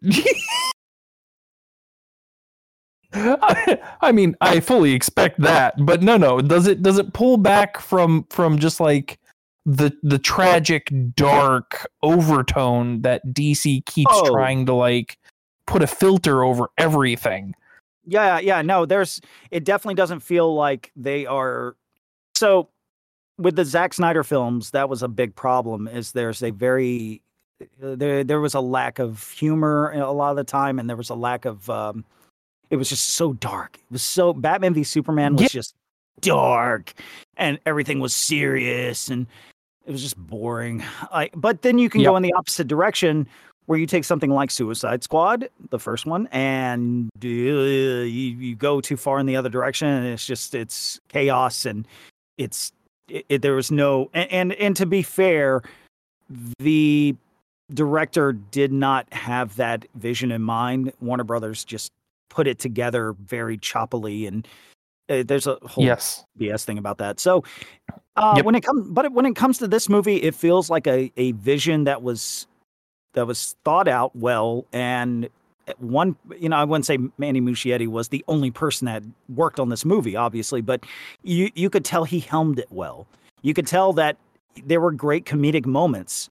mm. 3.15 3.83
I 4.01 4.13
mean, 4.13 4.37
I 4.41 4.61
fully 4.61 4.93
expect 4.93 5.41
that, 5.41 5.75
but 5.85 6.03
no, 6.03 6.17
no. 6.17 6.41
Does 6.41 6.67
it 6.67 6.83
does 6.83 6.99
it 6.99 7.13
pull 7.13 7.37
back 7.37 7.81
from 7.81 8.27
from 8.31 8.59
just 8.59 8.81
like 8.81 9.19
the 9.67 9.93
the 10.03 10.19
tragic, 10.19 10.91
dark 11.15 11.87
overtone 12.03 13.03
that 13.03 13.27
DC 13.29 13.85
keeps 13.87 14.13
Oh. 14.13 14.31
trying 14.33 14.67
to 14.67 14.75
like 14.75 15.19
put 15.67 15.83
a 15.83 15.87
filter 15.87 16.43
over 16.43 16.69
everything? 16.79 17.55
Yeah, 18.05 18.41
yeah, 18.41 18.63
no, 18.63 18.85
there's 18.85 19.21
it 19.51 19.65
definitely 19.65 19.95
doesn't 19.95 20.21
feel 20.21 20.55
like 20.55 20.91
they 20.97 21.27
are 21.27 21.77
so 22.35 22.69
with 23.39 23.57
the 23.57 23.65
Zack 23.65 23.95
Snyder 23.95 24.23
films, 24.25 24.71
that 24.71 24.89
was 24.89 25.03
a 25.03 25.09
big 25.09 25.35
problem 25.35 25.89
is 25.89 26.13
there's 26.13 26.43
a 26.43 26.51
very 26.51 27.23
uh, 27.83 27.95
there 27.95 28.25
there 28.25 28.41
was 28.41 28.55
a 28.55 28.61
lack 28.61 28.99
of 28.99 29.31
humor 29.31 29.93
a 29.93 30.11
lot 30.11 30.31
of 30.31 30.37
the 30.37 30.45
time 30.45 30.79
and 30.79 30.89
there 30.89 30.97
was 30.97 31.11
a 31.11 31.15
lack 31.15 31.45
of 31.45 31.69
um 31.71 32.05
it 32.71 32.77
was 32.77 32.89
just 32.89 33.11
so 33.11 33.35
dark. 33.35 33.77
It 33.77 33.93
was 33.93 34.03
so 34.03 34.33
Batman 34.33 34.75
v 34.75 34.83
Superman 34.83 35.35
was 35.35 35.43
Yeah. 35.43 35.49
just 35.49 35.75
dark 36.21 36.93
and 37.37 37.59
everything 37.67 38.01
was 38.01 38.15
serious 38.15 39.09
and 39.09 39.27
it 39.87 39.93
was 39.93 40.03
just 40.03 40.17
boring. 40.17 40.83
I 41.13 41.31
but 41.35 41.63
then 41.63 41.79
you 41.79 41.89
can 41.89 42.03
go 42.03 42.17
in 42.17 42.23
the 42.23 42.33
opposite 42.35 42.69
direction 42.69 43.29
where 43.67 43.79
you 43.79 43.87
take 43.87 44.05
something 44.05 44.31
like 44.31 44.51
Suicide 44.51 45.05
Squad, 45.05 45.49
the 45.71 45.79
first 45.79 46.05
one, 46.05 46.27
and 46.33 47.09
uh, 47.25 47.29
you, 47.29 48.05
you 48.09 48.57
go 48.57 48.81
too 48.81 48.97
far 48.97 49.21
in 49.21 49.27
the 49.27 49.37
other 49.37 49.49
direction, 49.49 49.87
and 49.87 50.05
it's 50.07 50.27
just 50.27 50.55
it's 50.55 51.01
chaos, 51.09 51.65
and 51.65 51.87
it's 52.39 52.73
it, 53.13 53.27
it- 53.29 53.43
there 53.43 53.55
was 53.55 53.71
no 53.71 54.11
and, 54.15 54.31
and 54.33 54.53
and 54.55 54.77
to 54.77 54.87
be 54.87 55.03
fair, 55.03 55.63
the 56.59 57.15
director 57.73 58.33
did 58.33 58.73
not 58.73 59.11
have 59.13 59.57
that 59.57 59.87
vision 59.95 60.31
in 60.33 60.43
mind. 60.43 60.93
Warner 61.01 61.25
Brothers 61.25 61.65
just 61.65 61.91
put 62.31 62.47
it 62.47 62.59
together 62.59 63.13
very 63.25 63.59
choppily, 63.59 64.27
and 64.27 64.47
uh, 65.09 65.23
there's 65.27 65.47
a 65.47 65.59
whole 65.63 65.85
Yes. 65.85 66.25
BS 66.39 66.65
thing 66.65 66.79
about 66.79 66.99
that. 66.99 67.21
So 67.21 67.45
uh, 68.17 68.35
Yep. 68.37 68.45
when 68.45 68.55
it 68.55 68.63
comes, 68.63 68.89
but 68.91 69.13
when 69.13 69.27
it 69.27 69.37
comes 69.37 69.59
to 69.59 69.69
this 69.69 69.89
movie, 69.89 70.17
it 70.17 70.35
feels 70.35 70.71
like 70.71 70.87
a 70.87 71.13
a 71.17 71.33
vision 71.33 71.85
that 71.85 72.03
was 72.03 72.47
that 73.15 73.27
was 73.27 73.57
thought 73.65 73.89
out 73.89 74.15
well, 74.17 74.65
and 74.73 75.29
one, 75.81 76.17
you 76.39 76.49
know, 76.49 76.57
I 76.57 76.65
wouldn't 76.65 76.87
say 76.87 76.99
Andy 77.21 77.41
Muschietti 77.41 77.87
was 77.87 78.09
the 78.09 78.25
only 78.29 78.51
person 78.51 78.87
that 78.87 79.03
worked 79.29 79.61
on 79.61 79.69
this 79.69 79.85
movie, 79.85 80.17
obviously, 80.17 80.61
but 80.61 80.85
you 81.23 81.51
you 81.55 81.71
could 81.71 81.85
tell 81.85 82.05
he 82.05 82.21
helmed 82.21 82.59
it 82.59 82.69
well. 82.71 83.07
You 83.43 83.55
could 83.55 83.67
tell 83.67 83.93
that 83.95 84.17
there 84.65 84.81
were 84.81 84.93
great 84.93 85.25
comedic 85.25 85.67
moments, 85.67 86.29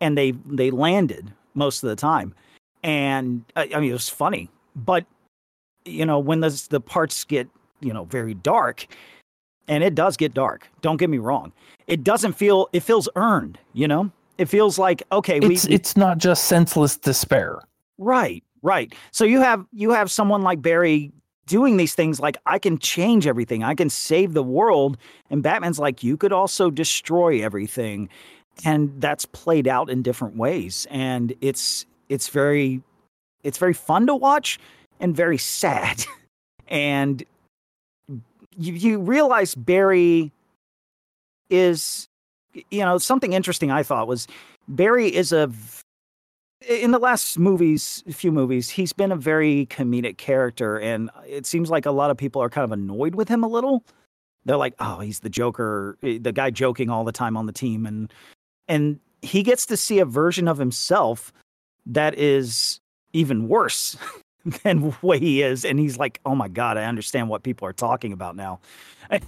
and 0.00 0.16
they 0.16 0.32
they 0.46 0.70
landed 0.70 1.32
most 1.54 1.82
of 1.82 1.88
the 1.88 1.96
time, 1.96 2.34
and 2.82 3.44
I, 3.56 3.70
I 3.74 3.80
mean 3.80 3.90
it 3.90 3.94
was 3.94 4.08
funny, 4.08 4.50
but 4.74 5.04
you 5.86 6.04
know 6.04 6.18
when 6.18 6.40
the 6.40 6.66
the 6.70 6.80
parts 6.80 7.24
get 7.24 7.48
you 7.80 7.92
know 7.92 8.04
very 8.04 8.34
dark 8.34 8.86
and 9.68 9.82
it 9.82 9.94
does 9.94 10.16
get 10.16 10.34
dark 10.34 10.68
don't 10.80 10.96
get 10.96 11.08
me 11.10 11.18
wrong 11.18 11.52
it 11.86 12.02
doesn't 12.04 12.32
feel 12.32 12.68
it 12.72 12.80
feels 12.80 13.08
earned 13.16 13.58
you 13.72 13.86
know 13.88 14.10
it 14.38 14.46
feels 14.46 14.78
like 14.78 15.02
okay 15.12 15.40
we 15.40 15.54
It's 15.54 15.64
it's 15.66 15.96
not 15.96 16.18
just 16.18 16.44
senseless 16.44 16.96
despair. 16.96 17.60
right 17.98 18.42
right. 18.62 18.94
So 19.12 19.24
you 19.24 19.40
have 19.40 19.64
you 19.72 19.90
have 19.90 20.10
someone 20.10 20.42
like 20.42 20.62
barry 20.62 21.12
doing 21.46 21.76
these 21.76 21.94
things 21.94 22.18
like 22.18 22.36
i 22.46 22.58
can 22.58 22.78
change 22.78 23.26
everything. 23.26 23.62
I 23.62 23.74
can 23.74 23.90
save 23.90 24.32
the 24.34 24.42
world. 24.42 24.96
And 25.30 25.42
batman's 25.42 25.78
like 25.78 26.02
you 26.02 26.16
could 26.16 26.32
also 26.32 26.70
destroy 26.70 27.42
everything. 27.42 28.08
And 28.64 29.00
that's 29.00 29.26
played 29.26 29.68
out 29.68 29.90
in 29.90 30.02
different 30.02 30.36
ways. 30.36 30.86
And 30.90 31.34
it's 31.40 31.86
it's 32.08 32.28
very 32.28 32.82
it's 33.42 33.58
very 33.58 33.74
fun 33.74 34.06
to 34.06 34.14
watch 34.14 34.58
and 35.00 35.14
very 35.14 35.38
sad. 35.38 36.04
And 36.68 37.24
you, 38.56 38.72
you 38.72 38.98
realize 38.98 39.54
barry 39.54 40.32
is 41.50 42.08
you 42.70 42.80
know 42.80 42.98
something 42.98 43.32
interesting 43.32 43.70
i 43.70 43.82
thought 43.82 44.08
was 44.08 44.26
barry 44.66 45.14
is 45.14 45.32
a 45.32 45.50
in 46.66 46.90
the 46.90 46.98
last 46.98 47.38
movies 47.38 48.02
few 48.10 48.32
movies 48.32 48.70
he's 48.70 48.92
been 48.92 49.12
a 49.12 49.16
very 49.16 49.66
comedic 49.66 50.16
character 50.16 50.78
and 50.78 51.10
it 51.26 51.46
seems 51.46 51.70
like 51.70 51.86
a 51.86 51.90
lot 51.90 52.10
of 52.10 52.16
people 52.16 52.42
are 52.42 52.48
kind 52.48 52.64
of 52.64 52.72
annoyed 52.72 53.14
with 53.14 53.28
him 53.28 53.44
a 53.44 53.48
little. 53.48 53.84
They're 54.44 54.56
like 54.56 54.74
oh 54.78 55.00
he's 55.00 55.20
the 55.20 55.28
joker 55.28 55.98
eh, 56.02 56.18
the 56.20 56.32
guy 56.32 56.50
joking 56.50 56.88
all 56.88 57.04
the 57.04 57.12
time 57.12 57.36
on 57.36 57.46
the 57.46 57.52
team 57.52 57.84
and 57.84 58.12
and 58.68 59.00
he 59.22 59.42
gets 59.42 59.66
to 59.66 59.76
see 59.76 59.98
a 59.98 60.04
version 60.04 60.48
of 60.48 60.58
himself 60.58 61.32
that 61.84 62.16
is 62.18 62.80
even 63.12 63.48
worse 63.48 63.96
than 64.62 64.94
way 65.02 65.18
he 65.18 65.42
is 65.42 65.64
and 65.64 65.78
he's 65.78 65.98
like 65.98 66.20
oh 66.24 66.34
my 66.34 66.48
god 66.48 66.76
i 66.76 66.84
understand 66.84 67.28
what 67.28 67.42
people 67.42 67.66
are 67.66 67.72
talking 67.72 68.12
about 68.12 68.36
now. 68.36 68.58
And, 69.08 69.22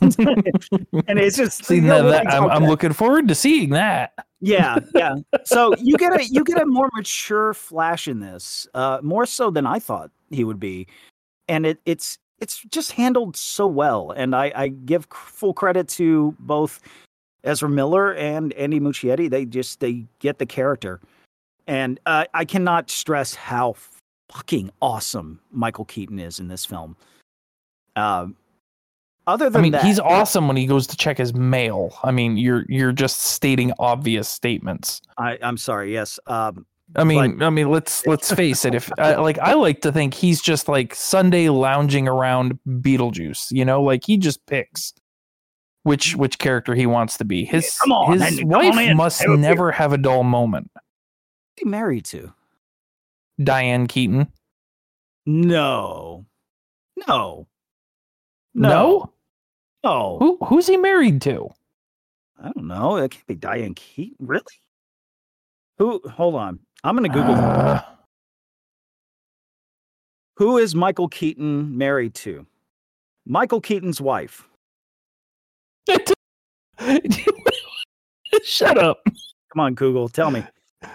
and 1.06 1.18
it's 1.20 1.36
just 1.36 1.64
See 1.64 1.78
that, 1.80 2.02
that- 2.02 2.26
I'm, 2.32 2.50
I'm 2.50 2.64
looking 2.66 2.92
forward 2.92 3.28
to 3.28 3.34
seeing 3.36 3.70
that. 3.70 4.12
yeah 4.40 4.78
yeah. 4.92 5.14
So 5.44 5.72
you 5.76 5.96
get 5.96 6.18
a 6.20 6.24
you 6.24 6.42
get 6.42 6.60
a 6.60 6.66
more 6.66 6.90
mature 6.94 7.54
flash 7.54 8.08
in 8.08 8.18
this 8.18 8.66
uh 8.74 8.98
more 9.02 9.24
so 9.24 9.50
than 9.52 9.66
i 9.66 9.78
thought 9.78 10.10
he 10.30 10.42
would 10.42 10.58
be 10.58 10.88
and 11.46 11.64
it 11.64 11.78
it's 11.86 12.18
it's 12.40 12.60
just 12.70 12.90
handled 12.90 13.36
so 13.36 13.68
well 13.68 14.10
and 14.10 14.34
i 14.34 14.50
i 14.56 14.66
give 14.66 15.06
full 15.12 15.54
credit 15.54 15.86
to 15.90 16.34
both 16.40 16.80
ezra 17.44 17.68
miller 17.68 18.14
and 18.14 18.52
andy 18.54 18.80
muschietti. 18.80 19.30
They 19.30 19.44
just 19.44 19.78
they 19.78 20.06
get 20.18 20.38
the 20.38 20.46
character 20.46 21.00
and 21.68 22.00
uh, 22.04 22.24
i 22.34 22.44
cannot 22.44 22.90
stress 22.90 23.32
how 23.36 23.76
fucking 24.32 24.70
awesome 24.82 25.40
michael 25.50 25.84
keaton 25.84 26.18
is 26.18 26.38
in 26.38 26.48
this 26.48 26.64
film 26.64 26.96
um 27.96 28.36
other 29.26 29.46
I 29.46 29.48
than 29.50 29.62
mean, 29.62 29.72
that 29.72 29.84
he's 29.84 30.00
awesome 30.00 30.48
when 30.48 30.56
he 30.56 30.64
goes 30.64 30.86
to 30.86 30.96
check 30.96 31.18
his 31.18 31.34
mail. 31.34 31.94
I 32.02 32.10
mean, 32.10 32.38
you're 32.38 32.64
you're 32.66 32.92
just 32.92 33.20
stating 33.20 33.74
obvious 33.78 34.26
statements. 34.26 35.02
I, 35.18 35.38
i'm 35.42 35.58
sorry 35.58 35.92
yes 35.92 36.18
um 36.28 36.64
I 36.96 37.04
mean, 37.04 37.42
I 37.42 37.50
mean, 37.50 37.68
let's 37.68 38.06
let's 38.06 38.32
face 38.32 38.64
it. 38.64 38.74
If 38.74 38.90
I, 38.98 39.16
like, 39.16 39.38
I 39.40 39.52
like 39.52 39.82
to 39.82 39.92
think 39.92 40.14
he's 40.14 40.40
just 40.40 40.66
like 40.68 40.94
Sunday 40.94 41.50
lounging 41.50 42.08
around 42.08 42.58
Beetlejuice. 42.66 43.48
You 43.50 43.66
know, 43.66 43.82
like 43.82 44.06
he 44.06 44.16
just 44.16 44.46
picks 44.46 44.94
which 45.82 46.16
which 46.16 46.38
character 46.38 46.74
he 46.74 46.86
wants 46.86 47.18
to 47.18 47.26
be. 47.26 47.44
His 47.44 47.78
on, 47.90 48.18
his 48.18 48.42
wife 48.42 48.96
must 48.96 49.20
Have 49.20 49.28
a 49.28 49.32
beer. 49.34 49.40
never 49.42 49.70
have 49.72 49.92
a 49.92 49.98
dull 49.98 50.22
moment. 50.24 50.70
he 51.56 51.66
married 51.66 52.06
to 52.06 52.32
Diane 53.42 53.86
Keaton. 53.86 54.28
No. 55.26 56.26
No. 57.06 57.46
No, 58.54 59.12
No. 59.84 60.18
who 60.18 60.38
who's 60.46 60.66
he 60.66 60.76
married 60.76 61.20
to? 61.22 61.48
I 62.42 62.50
don't 62.52 62.66
know. 62.66 62.96
It 62.96 63.10
can't 63.12 63.26
be 63.26 63.34
Diane 63.36 63.74
Keaton. 63.74 64.26
Really? 64.26 64.42
Who? 65.78 66.00
Hold 66.10 66.34
on. 66.34 66.58
I'm 66.82 66.96
gonna 66.96 67.08
Google. 67.08 67.34
Uh, 67.34 67.82
Who 70.38 70.58
is 70.58 70.74
Michael 70.74 71.08
Keaton 71.08 71.76
married 71.76 72.14
to? 72.16 72.46
Michael 73.26 73.60
Keaton's 73.60 74.00
wife. 74.00 74.48
Shut 78.44 78.78
up. 78.78 79.00
Come 79.52 79.60
on, 79.60 79.74
Google. 79.74 80.08
Tell 80.08 80.30
me. 80.30 80.44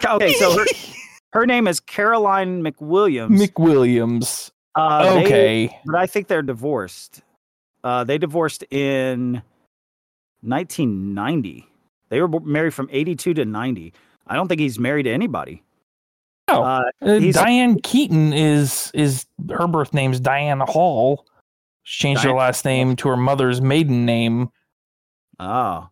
Okay, 0.06 0.34
so 0.34 0.58
her, 0.58 0.66
her 1.34 1.46
name 1.46 1.68
is 1.68 1.80
Caroline 1.80 2.64
McWilliams. 2.64 3.38
McWilliams. 3.38 4.52
Uh, 4.76 5.14
they- 5.16 5.26
Okay. 5.26 5.80
but 5.86 5.96
I 5.96 6.06
think 6.08 6.28
they're 6.28 6.42
divorced. 6.42 7.22
Uh, 7.84 8.04
they 8.04 8.18
divorced 8.18 8.64
in 8.72 9.42
1990. 10.42 11.68
They 12.10 12.22
were 12.22 12.40
married 12.42 12.74
from 12.74 12.88
82 12.92 13.34
to 13.34 13.46
90. 13.46 13.94
I 14.28 14.36
don't 14.36 14.48
think 14.48 14.62
he's 14.62 14.80
married 14.80 15.04
to 15.04 15.12
anybody. 15.12 15.64
Oh. 16.48 16.62
Uh, 16.64 16.82
Uh, 17.02 17.20
Diane 17.32 17.80
Keaton 17.82 18.34
is 18.34 18.92
is 18.94 19.26
her 19.50 19.68
birth 19.68 19.94
name's 19.94 20.20
Diane 20.20 20.60
Hall. 20.62 21.26
She 21.84 22.04
changed 22.04 22.24
her 22.24 22.32
last 22.34 22.64
name 22.66 22.96
to 22.98 23.10
her 23.10 23.18
mother's 23.18 23.62
maiden 23.62 24.06
name. 24.06 24.50
oh. 25.40 25.90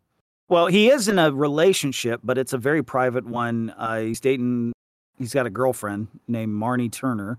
Well, 0.49 0.67
he 0.67 0.89
is 0.89 1.07
in 1.07 1.17
a 1.17 1.31
relationship, 1.31 2.19
but 2.25 2.37
it's 2.37 2.51
a 2.51 2.57
very 2.57 2.83
private 2.83 3.25
one. 3.25 3.69
Uh, 3.77 3.99
he's 4.01 4.19
dating, 4.19 4.73
he's 5.21 5.33
got 5.33 5.45
a 5.45 5.49
girlfriend 5.49 6.07
named 6.27 6.53
Marnie 6.53 6.91
Turner. 6.91 7.37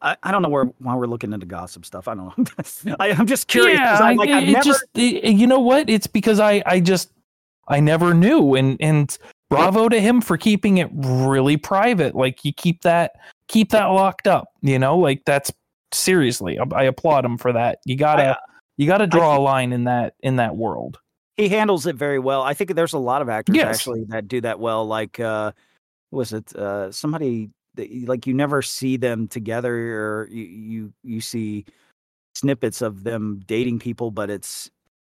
I, 0.00 0.16
I 0.22 0.30
don't 0.32 0.42
know 0.42 0.48
where 0.48 0.64
why 0.78 0.94
we're 0.94 1.06
looking 1.06 1.32
into 1.32 1.46
gossip 1.46 1.84
stuff. 1.84 2.08
I 2.08 2.14
don't 2.14 2.36
know. 2.38 2.94
I, 3.00 3.10
I'm 3.12 3.26
just 3.26 3.48
curious. 3.48 3.78
Yeah, 3.78 3.98
I, 4.00 4.10
I- 4.10 4.14
like, 4.14 4.28
it, 4.30 4.46
never, 4.50 4.64
just 4.64 4.84
it- 4.94 5.34
you 5.34 5.46
know 5.46 5.60
what? 5.60 5.88
It's 5.90 6.06
because 6.06 6.40
I 6.40 6.62
I 6.66 6.80
just 6.80 7.10
I 7.68 7.80
never 7.80 8.14
knew, 8.14 8.54
and 8.54 8.76
and 8.80 9.16
bravo 9.50 9.88
to 9.88 10.00
him 10.00 10.20
for 10.20 10.36
keeping 10.36 10.78
it 10.78 10.88
really 10.92 11.56
private. 11.56 12.14
Like 12.14 12.44
you 12.44 12.52
keep 12.52 12.82
that 12.82 13.12
keep 13.48 13.70
that 13.70 13.86
locked 13.86 14.26
up. 14.28 14.48
You 14.62 14.78
know, 14.78 14.96
like 14.98 15.24
that's 15.24 15.52
seriously. 15.92 16.58
I, 16.58 16.64
I 16.74 16.82
applaud 16.84 17.24
him 17.24 17.36
for 17.38 17.52
that. 17.52 17.80
You 17.84 17.96
gotta 17.96 18.38
you 18.76 18.86
gotta 18.86 19.06
draw 19.06 19.36
a 19.36 19.40
line 19.40 19.72
in 19.72 19.84
that 19.84 20.14
in 20.20 20.36
that 20.36 20.54
world. 20.56 20.98
he 21.36 21.48
handles 21.48 21.86
it 21.86 21.96
very 21.96 22.18
well. 22.20 22.42
I 22.42 22.54
think 22.54 22.74
there's 22.76 22.92
a 22.92 22.98
lot 22.98 23.20
of 23.22 23.28
actors 23.28 23.56
Yes. 23.56 23.76
actually 23.78 24.04
that 24.10 24.28
do 24.28 24.40
that 24.42 24.60
well. 24.60 24.86
Like, 24.86 25.18
uh, 25.18 25.50
was 26.10 26.32
it 26.32 26.54
uh, 26.56 26.90
somebody 26.92 27.50
that 27.74 27.88
like 28.06 28.26
you 28.26 28.34
never 28.34 28.62
see 28.62 28.96
them 28.96 29.28
together, 29.28 29.74
or 29.74 30.28
you 30.30 30.44
you 30.44 30.92
you 31.04 31.20
see 31.20 31.64
snippets 32.34 32.82
of 32.82 33.04
them 33.04 33.40
dating 33.46 33.78
people, 33.78 34.10
but 34.10 34.30
it's 34.30 34.70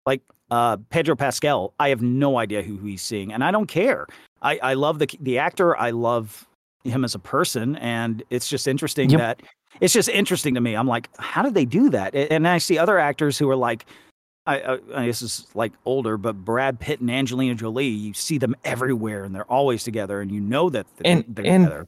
like 0.06 0.22
uh, 0.52 0.78
Pedro 0.90 1.16
Pascal. 1.16 1.74
I 1.80 1.90
have 1.90 2.02
no 2.02 2.38
idea 2.38 2.62
who 2.62 2.78
he's 2.78 3.02
seeing, 3.02 3.34
and 3.34 3.44
I 3.44 3.52
don't 3.52 3.68
care. 3.68 4.08
I 4.42 4.60
I 4.62 4.74
love 4.74 5.00
the 5.00 5.10
the 5.22 5.38
actor. 5.38 5.78
I 5.78 5.92
love 5.92 6.48
him 6.84 7.04
as 7.04 7.16
a 7.16 7.20
person, 7.20 7.76
and 7.78 8.24
it's 8.30 8.50
just 8.50 8.68
interesting 8.68 9.10
Yep. 9.10 9.20
that 9.20 9.42
it's 9.82 9.94
just 9.94 10.10
interesting 10.10 10.56
to 10.56 10.62
me. 10.62 10.76
I'm 10.76 10.88
like, 10.88 11.10
how 11.20 11.42
did 11.42 11.54
they 11.54 11.66
do 11.66 11.90
that? 11.92 12.16
And 12.16 12.48
I 12.48 12.58
see 12.58 12.78
other 12.78 13.00
actors 13.00 13.38
who 13.38 13.50
are 13.50 13.56
like. 13.56 13.86
I, 14.46 14.60
I, 14.60 14.80
I 14.96 15.06
this 15.06 15.22
is 15.22 15.48
like 15.54 15.74
older, 15.86 16.18
but 16.18 16.34
Brad 16.44 16.80
Pitt 16.80 17.02
and 17.02 17.12
Angelina 17.12 17.56
Jolie, 17.56 17.88
you 17.88 18.14
see 18.14 18.38
them 18.38 18.56
everywhere, 18.64 19.24
and 19.24 19.34
they're 19.36 19.52
always 19.52 19.84
together, 19.84 20.22
and 20.22 20.32
you 20.32 20.42
know 20.42 20.70
that 20.70 20.86
th- 20.98 21.24
And- 21.26 21.36
they're 21.36 21.46
and 21.46 21.66
together. 21.66 21.88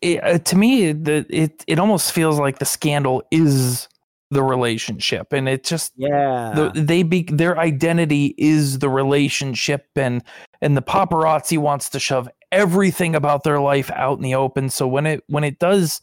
it, 0.00 0.24
uh, 0.24 0.38
to 0.38 0.56
me 0.56 0.92
the 0.92 1.26
it 1.30 1.64
it 1.66 1.78
almost 1.78 2.12
feels 2.12 2.38
like 2.38 2.58
the 2.58 2.64
scandal 2.64 3.22
is 3.30 3.88
the 4.30 4.42
relationship 4.42 5.32
and 5.34 5.46
it 5.46 5.62
just 5.62 5.92
Yeah, 5.94 6.52
the, 6.54 6.80
they 6.80 7.02
be 7.02 7.24
their 7.24 7.58
identity 7.58 8.34
is 8.38 8.78
the 8.78 8.88
relationship 8.88 9.86
and 9.94 10.22
and 10.62 10.74
the 10.74 10.80
paparazzi 10.82 11.58
wants 11.58 11.90
to 11.90 12.00
shove 12.00 12.28
everything 12.50 13.14
about 13.14 13.44
their 13.44 13.60
life 13.60 13.90
out 13.90 14.16
in 14.16 14.22
the 14.22 14.34
open 14.34 14.70
so 14.70 14.88
when 14.88 15.04
it 15.06 15.22
when 15.28 15.44
it 15.44 15.58
does 15.58 16.00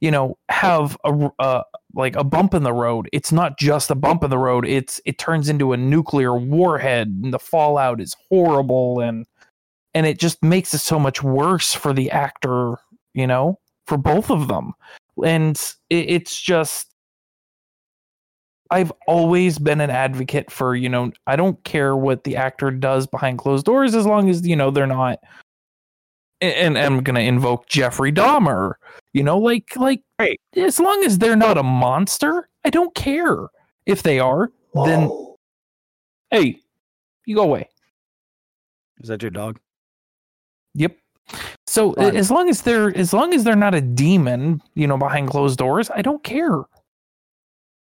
you 0.00 0.10
know 0.10 0.38
have 0.48 0.96
a, 1.04 1.30
uh, 1.38 1.62
like 1.96 2.14
a 2.14 2.22
bump 2.22 2.54
in 2.54 2.62
the 2.62 2.72
road. 2.72 3.08
It's 3.12 3.32
not 3.32 3.58
just 3.58 3.90
a 3.90 3.94
bump 3.94 4.22
in 4.22 4.30
the 4.30 4.38
road. 4.38 4.66
It's 4.66 5.00
it 5.04 5.18
turns 5.18 5.48
into 5.48 5.72
a 5.72 5.76
nuclear 5.76 6.36
warhead 6.36 7.08
and 7.08 7.32
the 7.32 7.38
fallout 7.38 8.00
is 8.00 8.14
horrible 8.28 9.00
and 9.00 9.26
and 9.94 10.06
it 10.06 10.20
just 10.20 10.42
makes 10.44 10.74
it 10.74 10.78
so 10.78 11.00
much 11.00 11.22
worse 11.22 11.72
for 11.72 11.94
the 11.94 12.10
actor 12.10 12.76
you 13.14 13.26
know 13.26 13.58
for 13.86 13.96
both 13.96 14.30
of 14.30 14.48
them. 14.48 14.74
And 15.24 15.56
it, 15.90 16.10
it's 16.10 16.40
just 16.40 16.92
I've 18.70 18.92
always 19.06 19.58
been 19.58 19.80
an 19.80 19.90
advocate 19.90 20.50
for, 20.50 20.74
you 20.74 20.88
know, 20.88 21.12
I 21.26 21.36
don't 21.36 21.62
care 21.64 21.96
what 21.96 22.24
the 22.24 22.36
actor 22.36 22.70
does 22.70 23.06
behind 23.06 23.38
closed 23.38 23.64
doors 23.64 23.94
as 23.94 24.06
long 24.06 24.28
as, 24.28 24.46
you 24.46 24.56
know, 24.56 24.70
they're 24.72 24.88
not 24.88 25.20
and, 26.40 26.76
and 26.76 26.78
I'm 26.78 27.02
going 27.02 27.14
to 27.16 27.20
invoke 27.22 27.66
Jeffrey 27.68 28.12
Dahmer, 28.12 28.74
you 29.12 29.22
know, 29.22 29.38
like 29.38 29.76
like 29.76 30.02
Right. 30.18 30.40
as 30.56 30.78
long 30.80 31.04
as 31.04 31.18
they're 31.18 31.36
not 31.36 31.58
a 31.58 31.62
monster, 31.62 32.48
I 32.64 32.70
don't 32.70 32.94
care. 32.94 33.36
If 33.86 34.02
they 34.02 34.18
are, 34.18 34.50
then 34.74 35.10
hey, 36.30 36.58
you 37.24 37.36
go 37.36 37.42
away. 37.42 37.68
is 39.00 39.08
that 39.08 39.22
your 39.22 39.30
dog? 39.30 39.58
Yep. 40.74 40.96
So 41.66 41.92
Fine. 41.94 42.16
as 42.16 42.30
long 42.30 42.48
as 42.48 42.62
they're 42.62 42.96
as 42.96 43.12
long 43.12 43.32
as 43.34 43.44
they're 43.44 43.56
not 43.56 43.74
a 43.74 43.80
demon, 43.80 44.60
you 44.74 44.86
know, 44.86 44.96
behind 44.98 45.28
closed 45.30 45.58
doors, 45.58 45.90
I 45.90 46.02
don't 46.02 46.22
care. 46.22 46.62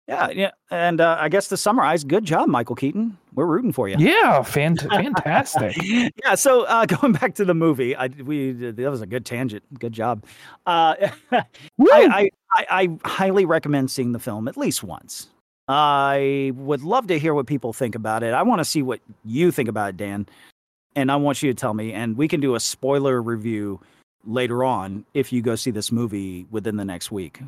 Yeah, 0.08 0.30
yeah. 0.30 0.52
And 0.70 1.02
uh, 1.02 1.18
I 1.20 1.30
guess 1.30 1.48
to 1.48 1.58
summarize, 1.58 2.04
good 2.04 2.26
job, 2.26 2.48
Michael 2.48 2.76
Keaton. 2.76 3.18
We're 3.34 3.48
rooting 3.48 3.72
for 3.72 3.90
you. 3.90 3.96
Yeah, 3.98 4.40
fant- 4.46 4.88
fantastic. 4.90 5.76
yeah. 5.82 6.36
So 6.36 6.64
uh, 6.64 6.86
going 7.02 7.14
back 7.14 7.36
to 7.36 7.46
the 7.46 7.56
movie, 7.56 7.96
I 7.96 8.08
we 8.08 8.52
that 8.52 8.92
was 8.92 9.02
a 9.02 9.08
good 9.08 9.26
tangent. 9.26 9.64
Good 9.80 9.94
job. 9.94 10.24
Uh, 10.66 10.96
I, 11.32 11.44
I, 11.82 12.30
I, 12.52 12.66
I 12.70 12.98
highly 13.08 13.46
recommend 13.46 13.90
seeing 13.90 14.12
the 14.12 14.20
film 14.20 14.48
at 14.48 14.58
least 14.58 14.84
once. 14.84 15.30
I 15.68 16.52
would 16.56 16.84
love 16.84 17.08
to 17.08 17.18
hear 17.18 17.34
what 17.34 17.48
people 17.48 17.74
think 17.74 17.96
about 17.96 18.22
it. 18.22 18.34
I 18.34 18.44
want 18.44 18.60
to 18.60 18.66
see 18.66 18.84
what 18.84 19.00
you 19.24 19.52
think 19.52 19.68
about 19.68 19.90
it, 19.90 19.98
Dan. 19.98 20.28
And 20.96 21.12
I 21.12 21.16
want 21.16 21.42
you 21.42 21.52
to 21.52 21.60
tell 21.60 21.74
me, 21.74 21.92
and 21.92 22.16
we 22.16 22.28
can 22.28 22.40
do 22.40 22.54
a 22.54 22.60
spoiler 22.60 23.22
review 23.22 23.82
later 24.24 24.64
on 24.64 25.06
if 25.16 25.34
you 25.34 25.42
go 25.42 25.56
see 25.56 25.72
this 25.72 25.92
movie 25.92 26.46
within 26.52 26.78
the 26.78 26.86
next 26.86 27.12
week. 27.12 27.42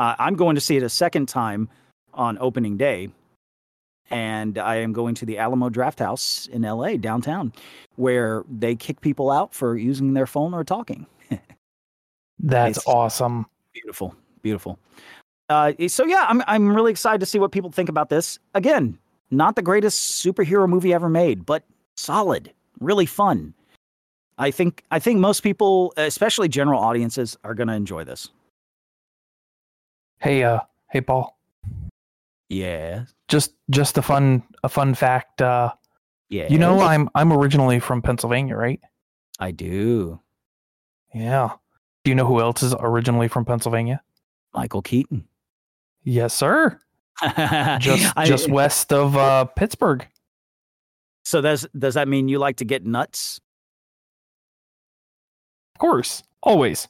Uh, 0.00 0.16
I'm 0.18 0.34
going 0.34 0.56
to 0.56 0.60
see 0.60 0.76
it 0.76 0.82
a 0.82 0.88
second 0.88 1.28
time 1.28 1.68
on 2.14 2.38
opening 2.40 2.76
day, 2.76 3.10
and 4.10 4.58
I 4.58 4.76
am 4.76 4.92
going 4.92 5.14
to 5.16 5.26
the 5.26 5.38
Alamo 5.38 5.68
Drafthouse 5.70 6.48
in 6.48 6.62
LA, 6.62 6.96
downtown, 6.96 7.52
where 7.96 8.44
they 8.50 8.74
kick 8.76 9.00
people 9.00 9.30
out 9.30 9.54
for 9.54 9.76
using 9.76 10.14
their 10.14 10.26
phone 10.26 10.54
or 10.54 10.64
talking. 10.64 11.06
That's 12.38 12.78
It's- 12.78 12.84
awesome. 12.86 13.46
Beautiful, 13.72 14.14
beautiful. 14.42 14.78
Uh, 15.48 15.72
so 15.88 16.04
yeah, 16.06 16.26
I'm 16.28 16.42
I'm 16.46 16.74
really 16.74 16.90
excited 16.92 17.18
to 17.20 17.26
see 17.26 17.38
what 17.38 17.50
people 17.52 17.70
think 17.70 17.88
about 17.88 18.08
this. 18.08 18.38
Again, 18.54 18.96
not 19.30 19.56
the 19.56 19.62
greatest 19.62 20.24
superhero 20.24 20.68
movie 20.68 20.94
ever 20.94 21.08
made, 21.08 21.44
but 21.44 21.64
solid, 21.96 22.52
really 22.80 23.04
fun. 23.04 23.52
I 24.38 24.50
think 24.50 24.84
I 24.90 24.98
think 25.00 25.18
most 25.18 25.42
people, 25.42 25.92
especially 25.96 26.48
general 26.48 26.80
audiences, 26.80 27.36
are 27.44 27.52
going 27.54 27.68
to 27.68 27.74
enjoy 27.74 28.04
this. 28.04 28.30
Hey, 30.20 30.42
uh, 30.44 30.60
hey, 30.90 31.00
Paul. 31.00 31.36
Yeah, 32.54 33.04
Just, 33.28 33.54
just 33.70 33.98
a 33.98 34.02
fun, 34.02 34.42
a 34.62 34.68
fun 34.68 34.94
fact. 34.94 35.42
Uh, 35.42 35.72
yeah. 36.28 36.46
you 36.48 36.58
know, 36.58 36.80
I'm, 36.80 37.08
I'm 37.14 37.32
originally 37.32 37.80
from 37.80 38.00
Pennsylvania, 38.00 38.56
right? 38.56 38.80
I 39.40 39.50
do. 39.50 40.20
Yeah. 41.12 41.50
Do 42.04 42.10
you 42.10 42.14
know 42.14 42.26
who 42.26 42.40
else 42.40 42.62
is 42.62 42.74
originally 42.78 43.28
from 43.28 43.44
Pennsylvania? 43.44 44.02
Michael 44.52 44.82
Keaton. 44.82 45.26
Yes, 46.04 46.34
sir. 46.34 46.78
Just, 47.80 48.12
I- 48.16 48.26
just 48.26 48.48
west 48.50 48.92
of 48.92 49.16
uh, 49.16 49.44
Pittsburgh. 49.44 50.06
so 51.24 51.40
does 51.40 51.66
does 51.78 51.94
that 51.94 52.08
mean 52.08 52.28
you 52.28 52.38
like 52.38 52.56
to 52.56 52.64
get 52.64 52.84
nuts? 52.84 53.40
Of 55.74 55.78
course, 55.80 56.22
always. 56.42 56.88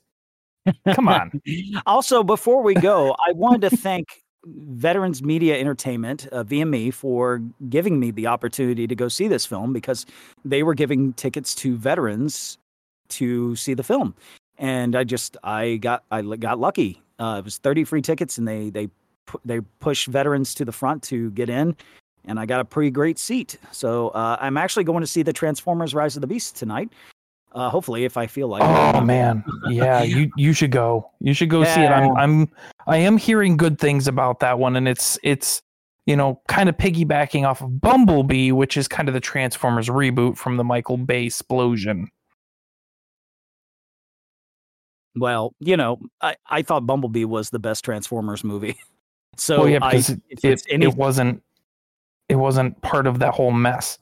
Come 0.94 1.08
on. 1.08 1.40
also, 1.86 2.22
before 2.22 2.62
we 2.62 2.74
go, 2.74 3.12
I 3.12 3.32
wanted 3.32 3.70
to 3.70 3.76
thank 3.76 4.23
Veterans 4.46 5.22
Media 5.22 5.58
Entertainment, 5.58 6.26
uh, 6.32 6.44
VME, 6.44 6.92
for 6.92 7.42
giving 7.68 7.98
me 7.98 8.10
the 8.10 8.26
opportunity 8.26 8.86
to 8.86 8.94
go 8.94 9.08
see 9.08 9.28
this 9.28 9.46
film 9.46 9.72
because 9.72 10.06
they 10.44 10.62
were 10.62 10.74
giving 10.74 11.12
tickets 11.14 11.54
to 11.56 11.76
veterans 11.76 12.58
to 13.08 13.54
see 13.56 13.74
the 13.74 13.82
film, 13.82 14.14
and 14.58 14.96
I 14.96 15.04
just 15.04 15.36
I 15.44 15.76
got 15.76 16.04
I 16.10 16.22
got 16.22 16.58
lucky. 16.58 17.02
Uh, 17.18 17.36
it 17.38 17.44
was 17.44 17.58
thirty 17.58 17.84
free 17.84 18.02
tickets, 18.02 18.38
and 18.38 18.46
they 18.46 18.70
they 18.70 18.88
they 19.44 19.60
push 19.80 20.06
veterans 20.06 20.54
to 20.54 20.64
the 20.64 20.72
front 20.72 21.02
to 21.04 21.30
get 21.32 21.48
in, 21.48 21.76
and 22.24 22.38
I 22.38 22.46
got 22.46 22.60
a 22.60 22.64
pretty 22.64 22.90
great 22.90 23.18
seat. 23.18 23.58
So 23.72 24.08
uh, 24.08 24.36
I'm 24.40 24.56
actually 24.56 24.84
going 24.84 25.00
to 25.00 25.06
see 25.06 25.22
the 25.22 25.32
Transformers: 25.32 25.94
Rise 25.94 26.16
of 26.16 26.20
the 26.20 26.26
Beast 26.26 26.56
tonight. 26.56 26.92
Uh, 27.54 27.70
hopefully, 27.70 28.04
if 28.04 28.16
I 28.16 28.26
feel 28.26 28.48
like. 28.48 28.62
it. 28.62 28.66
Oh 28.66 29.00
man, 29.00 29.44
yeah, 29.68 30.02
you 30.02 30.30
you 30.36 30.52
should 30.52 30.72
go. 30.72 31.10
You 31.20 31.32
should 31.32 31.50
go 31.50 31.62
see 31.62 31.82
it. 31.82 31.88
I'm 31.88 32.16
I'm 32.16 32.50
I 32.88 32.96
am 32.96 33.16
hearing 33.16 33.56
good 33.56 33.78
things 33.78 34.08
about 34.08 34.40
that 34.40 34.58
one, 34.58 34.74
and 34.74 34.88
it's 34.88 35.18
it's 35.22 35.62
you 36.04 36.16
know 36.16 36.40
kind 36.48 36.68
of 36.68 36.76
piggybacking 36.76 37.46
off 37.46 37.62
of 37.62 37.80
Bumblebee, 37.80 38.50
which 38.50 38.76
is 38.76 38.88
kind 38.88 39.08
of 39.08 39.14
the 39.14 39.20
Transformers 39.20 39.88
reboot 39.88 40.36
from 40.36 40.56
the 40.56 40.64
Michael 40.64 40.96
Bay 40.96 41.26
explosion. 41.26 42.08
Well, 45.16 45.54
you 45.60 45.76
know, 45.76 46.00
I, 46.20 46.34
I 46.48 46.62
thought 46.62 46.86
Bumblebee 46.86 47.24
was 47.24 47.50
the 47.50 47.60
best 47.60 47.84
Transformers 47.84 48.44
movie. 48.44 48.76
So 49.36 49.62
well, 49.62 49.68
yeah, 49.68 49.78
because 49.80 50.10
if 50.10 50.44
it, 50.44 50.62
it, 50.68 50.82
it 50.84 50.94
wasn't 50.94 51.42
it 52.28 52.36
wasn't 52.36 52.80
part 52.82 53.08
of 53.08 53.18
that 53.18 53.34
whole 53.34 53.50
mess. 53.50 53.98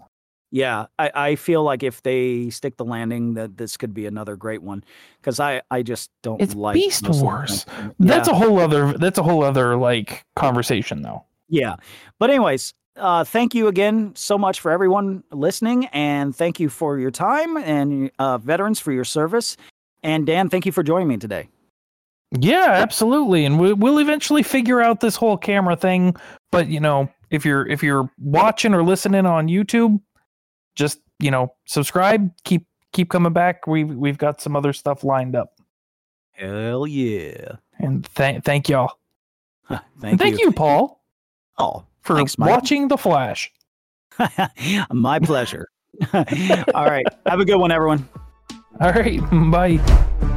Yeah, 0.52 0.86
I, 0.98 1.10
I 1.14 1.36
feel 1.36 1.64
like 1.64 1.82
if 1.82 2.02
they 2.02 2.50
stick 2.50 2.76
the 2.76 2.84
landing, 2.84 3.34
that 3.34 3.56
this 3.56 3.78
could 3.78 3.94
be 3.94 4.04
another 4.04 4.36
great 4.36 4.62
one. 4.62 4.84
Because 5.20 5.40
I, 5.40 5.62
I 5.70 5.82
just 5.82 6.10
don't 6.22 6.40
It's 6.42 6.54
like 6.54 6.74
Beast 6.74 7.02
most 7.02 7.10
of 7.10 7.18
the 7.18 7.24
Wars. 7.24 7.64
Transformers. 7.64 7.94
That's 7.98 8.28
a 8.28 8.34
whole 8.34 8.58
other 8.58 8.92
that's 8.92 9.18
a 9.18 9.22
whole 9.22 9.42
other 9.42 9.76
like 9.76 10.24
conversation 10.36 11.00
though. 11.00 11.24
Yeah. 11.48 11.76
But 12.18 12.28
anyways, 12.28 12.74
uh, 12.96 13.24
thank 13.24 13.54
you 13.54 13.68
again 13.68 14.12
so 14.14 14.36
much 14.36 14.60
for 14.60 14.70
everyone 14.70 15.24
listening, 15.32 15.86
and 15.86 16.36
thank 16.36 16.60
you 16.60 16.68
for 16.68 16.98
your 16.98 17.10
time 17.10 17.56
and 17.56 18.10
uh, 18.18 18.36
veterans 18.36 18.78
for 18.78 18.92
your 18.92 19.04
service. 19.04 19.56
And 20.02 20.26
Dan, 20.26 20.50
thank 20.50 20.66
you 20.66 20.72
for 20.72 20.82
joining 20.82 21.08
me 21.08 21.16
today. 21.16 21.48
Yeah, 22.38 22.66
absolutely. 22.68 23.46
And 23.46 23.58
we, 23.58 23.72
we'll 23.72 24.00
eventually 24.00 24.42
figure 24.42 24.82
out 24.82 25.00
this 25.00 25.16
whole 25.16 25.38
camera 25.38 25.76
thing. 25.76 26.14
But 26.50 26.68
you 26.68 26.80
know, 26.80 27.08
if 27.30 27.46
you're 27.46 27.66
if 27.66 27.82
you're 27.82 28.10
watching 28.18 28.74
or 28.74 28.82
listening 28.82 29.24
on 29.24 29.48
YouTube, 29.48 29.98
just 30.74 31.00
you 31.18 31.30
know, 31.30 31.54
subscribe. 31.64 32.30
Keep 32.44 32.66
keep 32.92 33.10
coming 33.10 33.32
back. 33.32 33.66
We 33.66 33.80
have 33.80 33.90
we've 33.90 34.18
got 34.18 34.40
some 34.40 34.56
other 34.56 34.72
stuff 34.72 35.04
lined 35.04 35.36
up. 35.36 35.54
Hell 36.32 36.86
yeah! 36.86 37.56
And 37.78 38.06
thank 38.06 38.44
thank 38.44 38.68
y'all. 38.68 38.98
Thank, 39.68 39.82
And 40.02 40.18
thank 40.18 40.40
you, 40.40 40.52
Paul, 40.52 41.02
Oh, 41.58 41.84
for 42.00 42.16
Thanks, 42.16 42.36
watching 42.36 42.88
The 42.88 42.98
Flash. 42.98 43.52
my 44.92 45.18
pleasure. 45.18 45.68
All 46.12 46.86
right. 46.86 47.06
Have 47.26 47.40
a 47.40 47.44
good 47.44 47.56
one, 47.56 47.70
everyone. 47.70 48.08
All 48.80 48.92
right, 48.92 49.20
bye. 49.50 50.28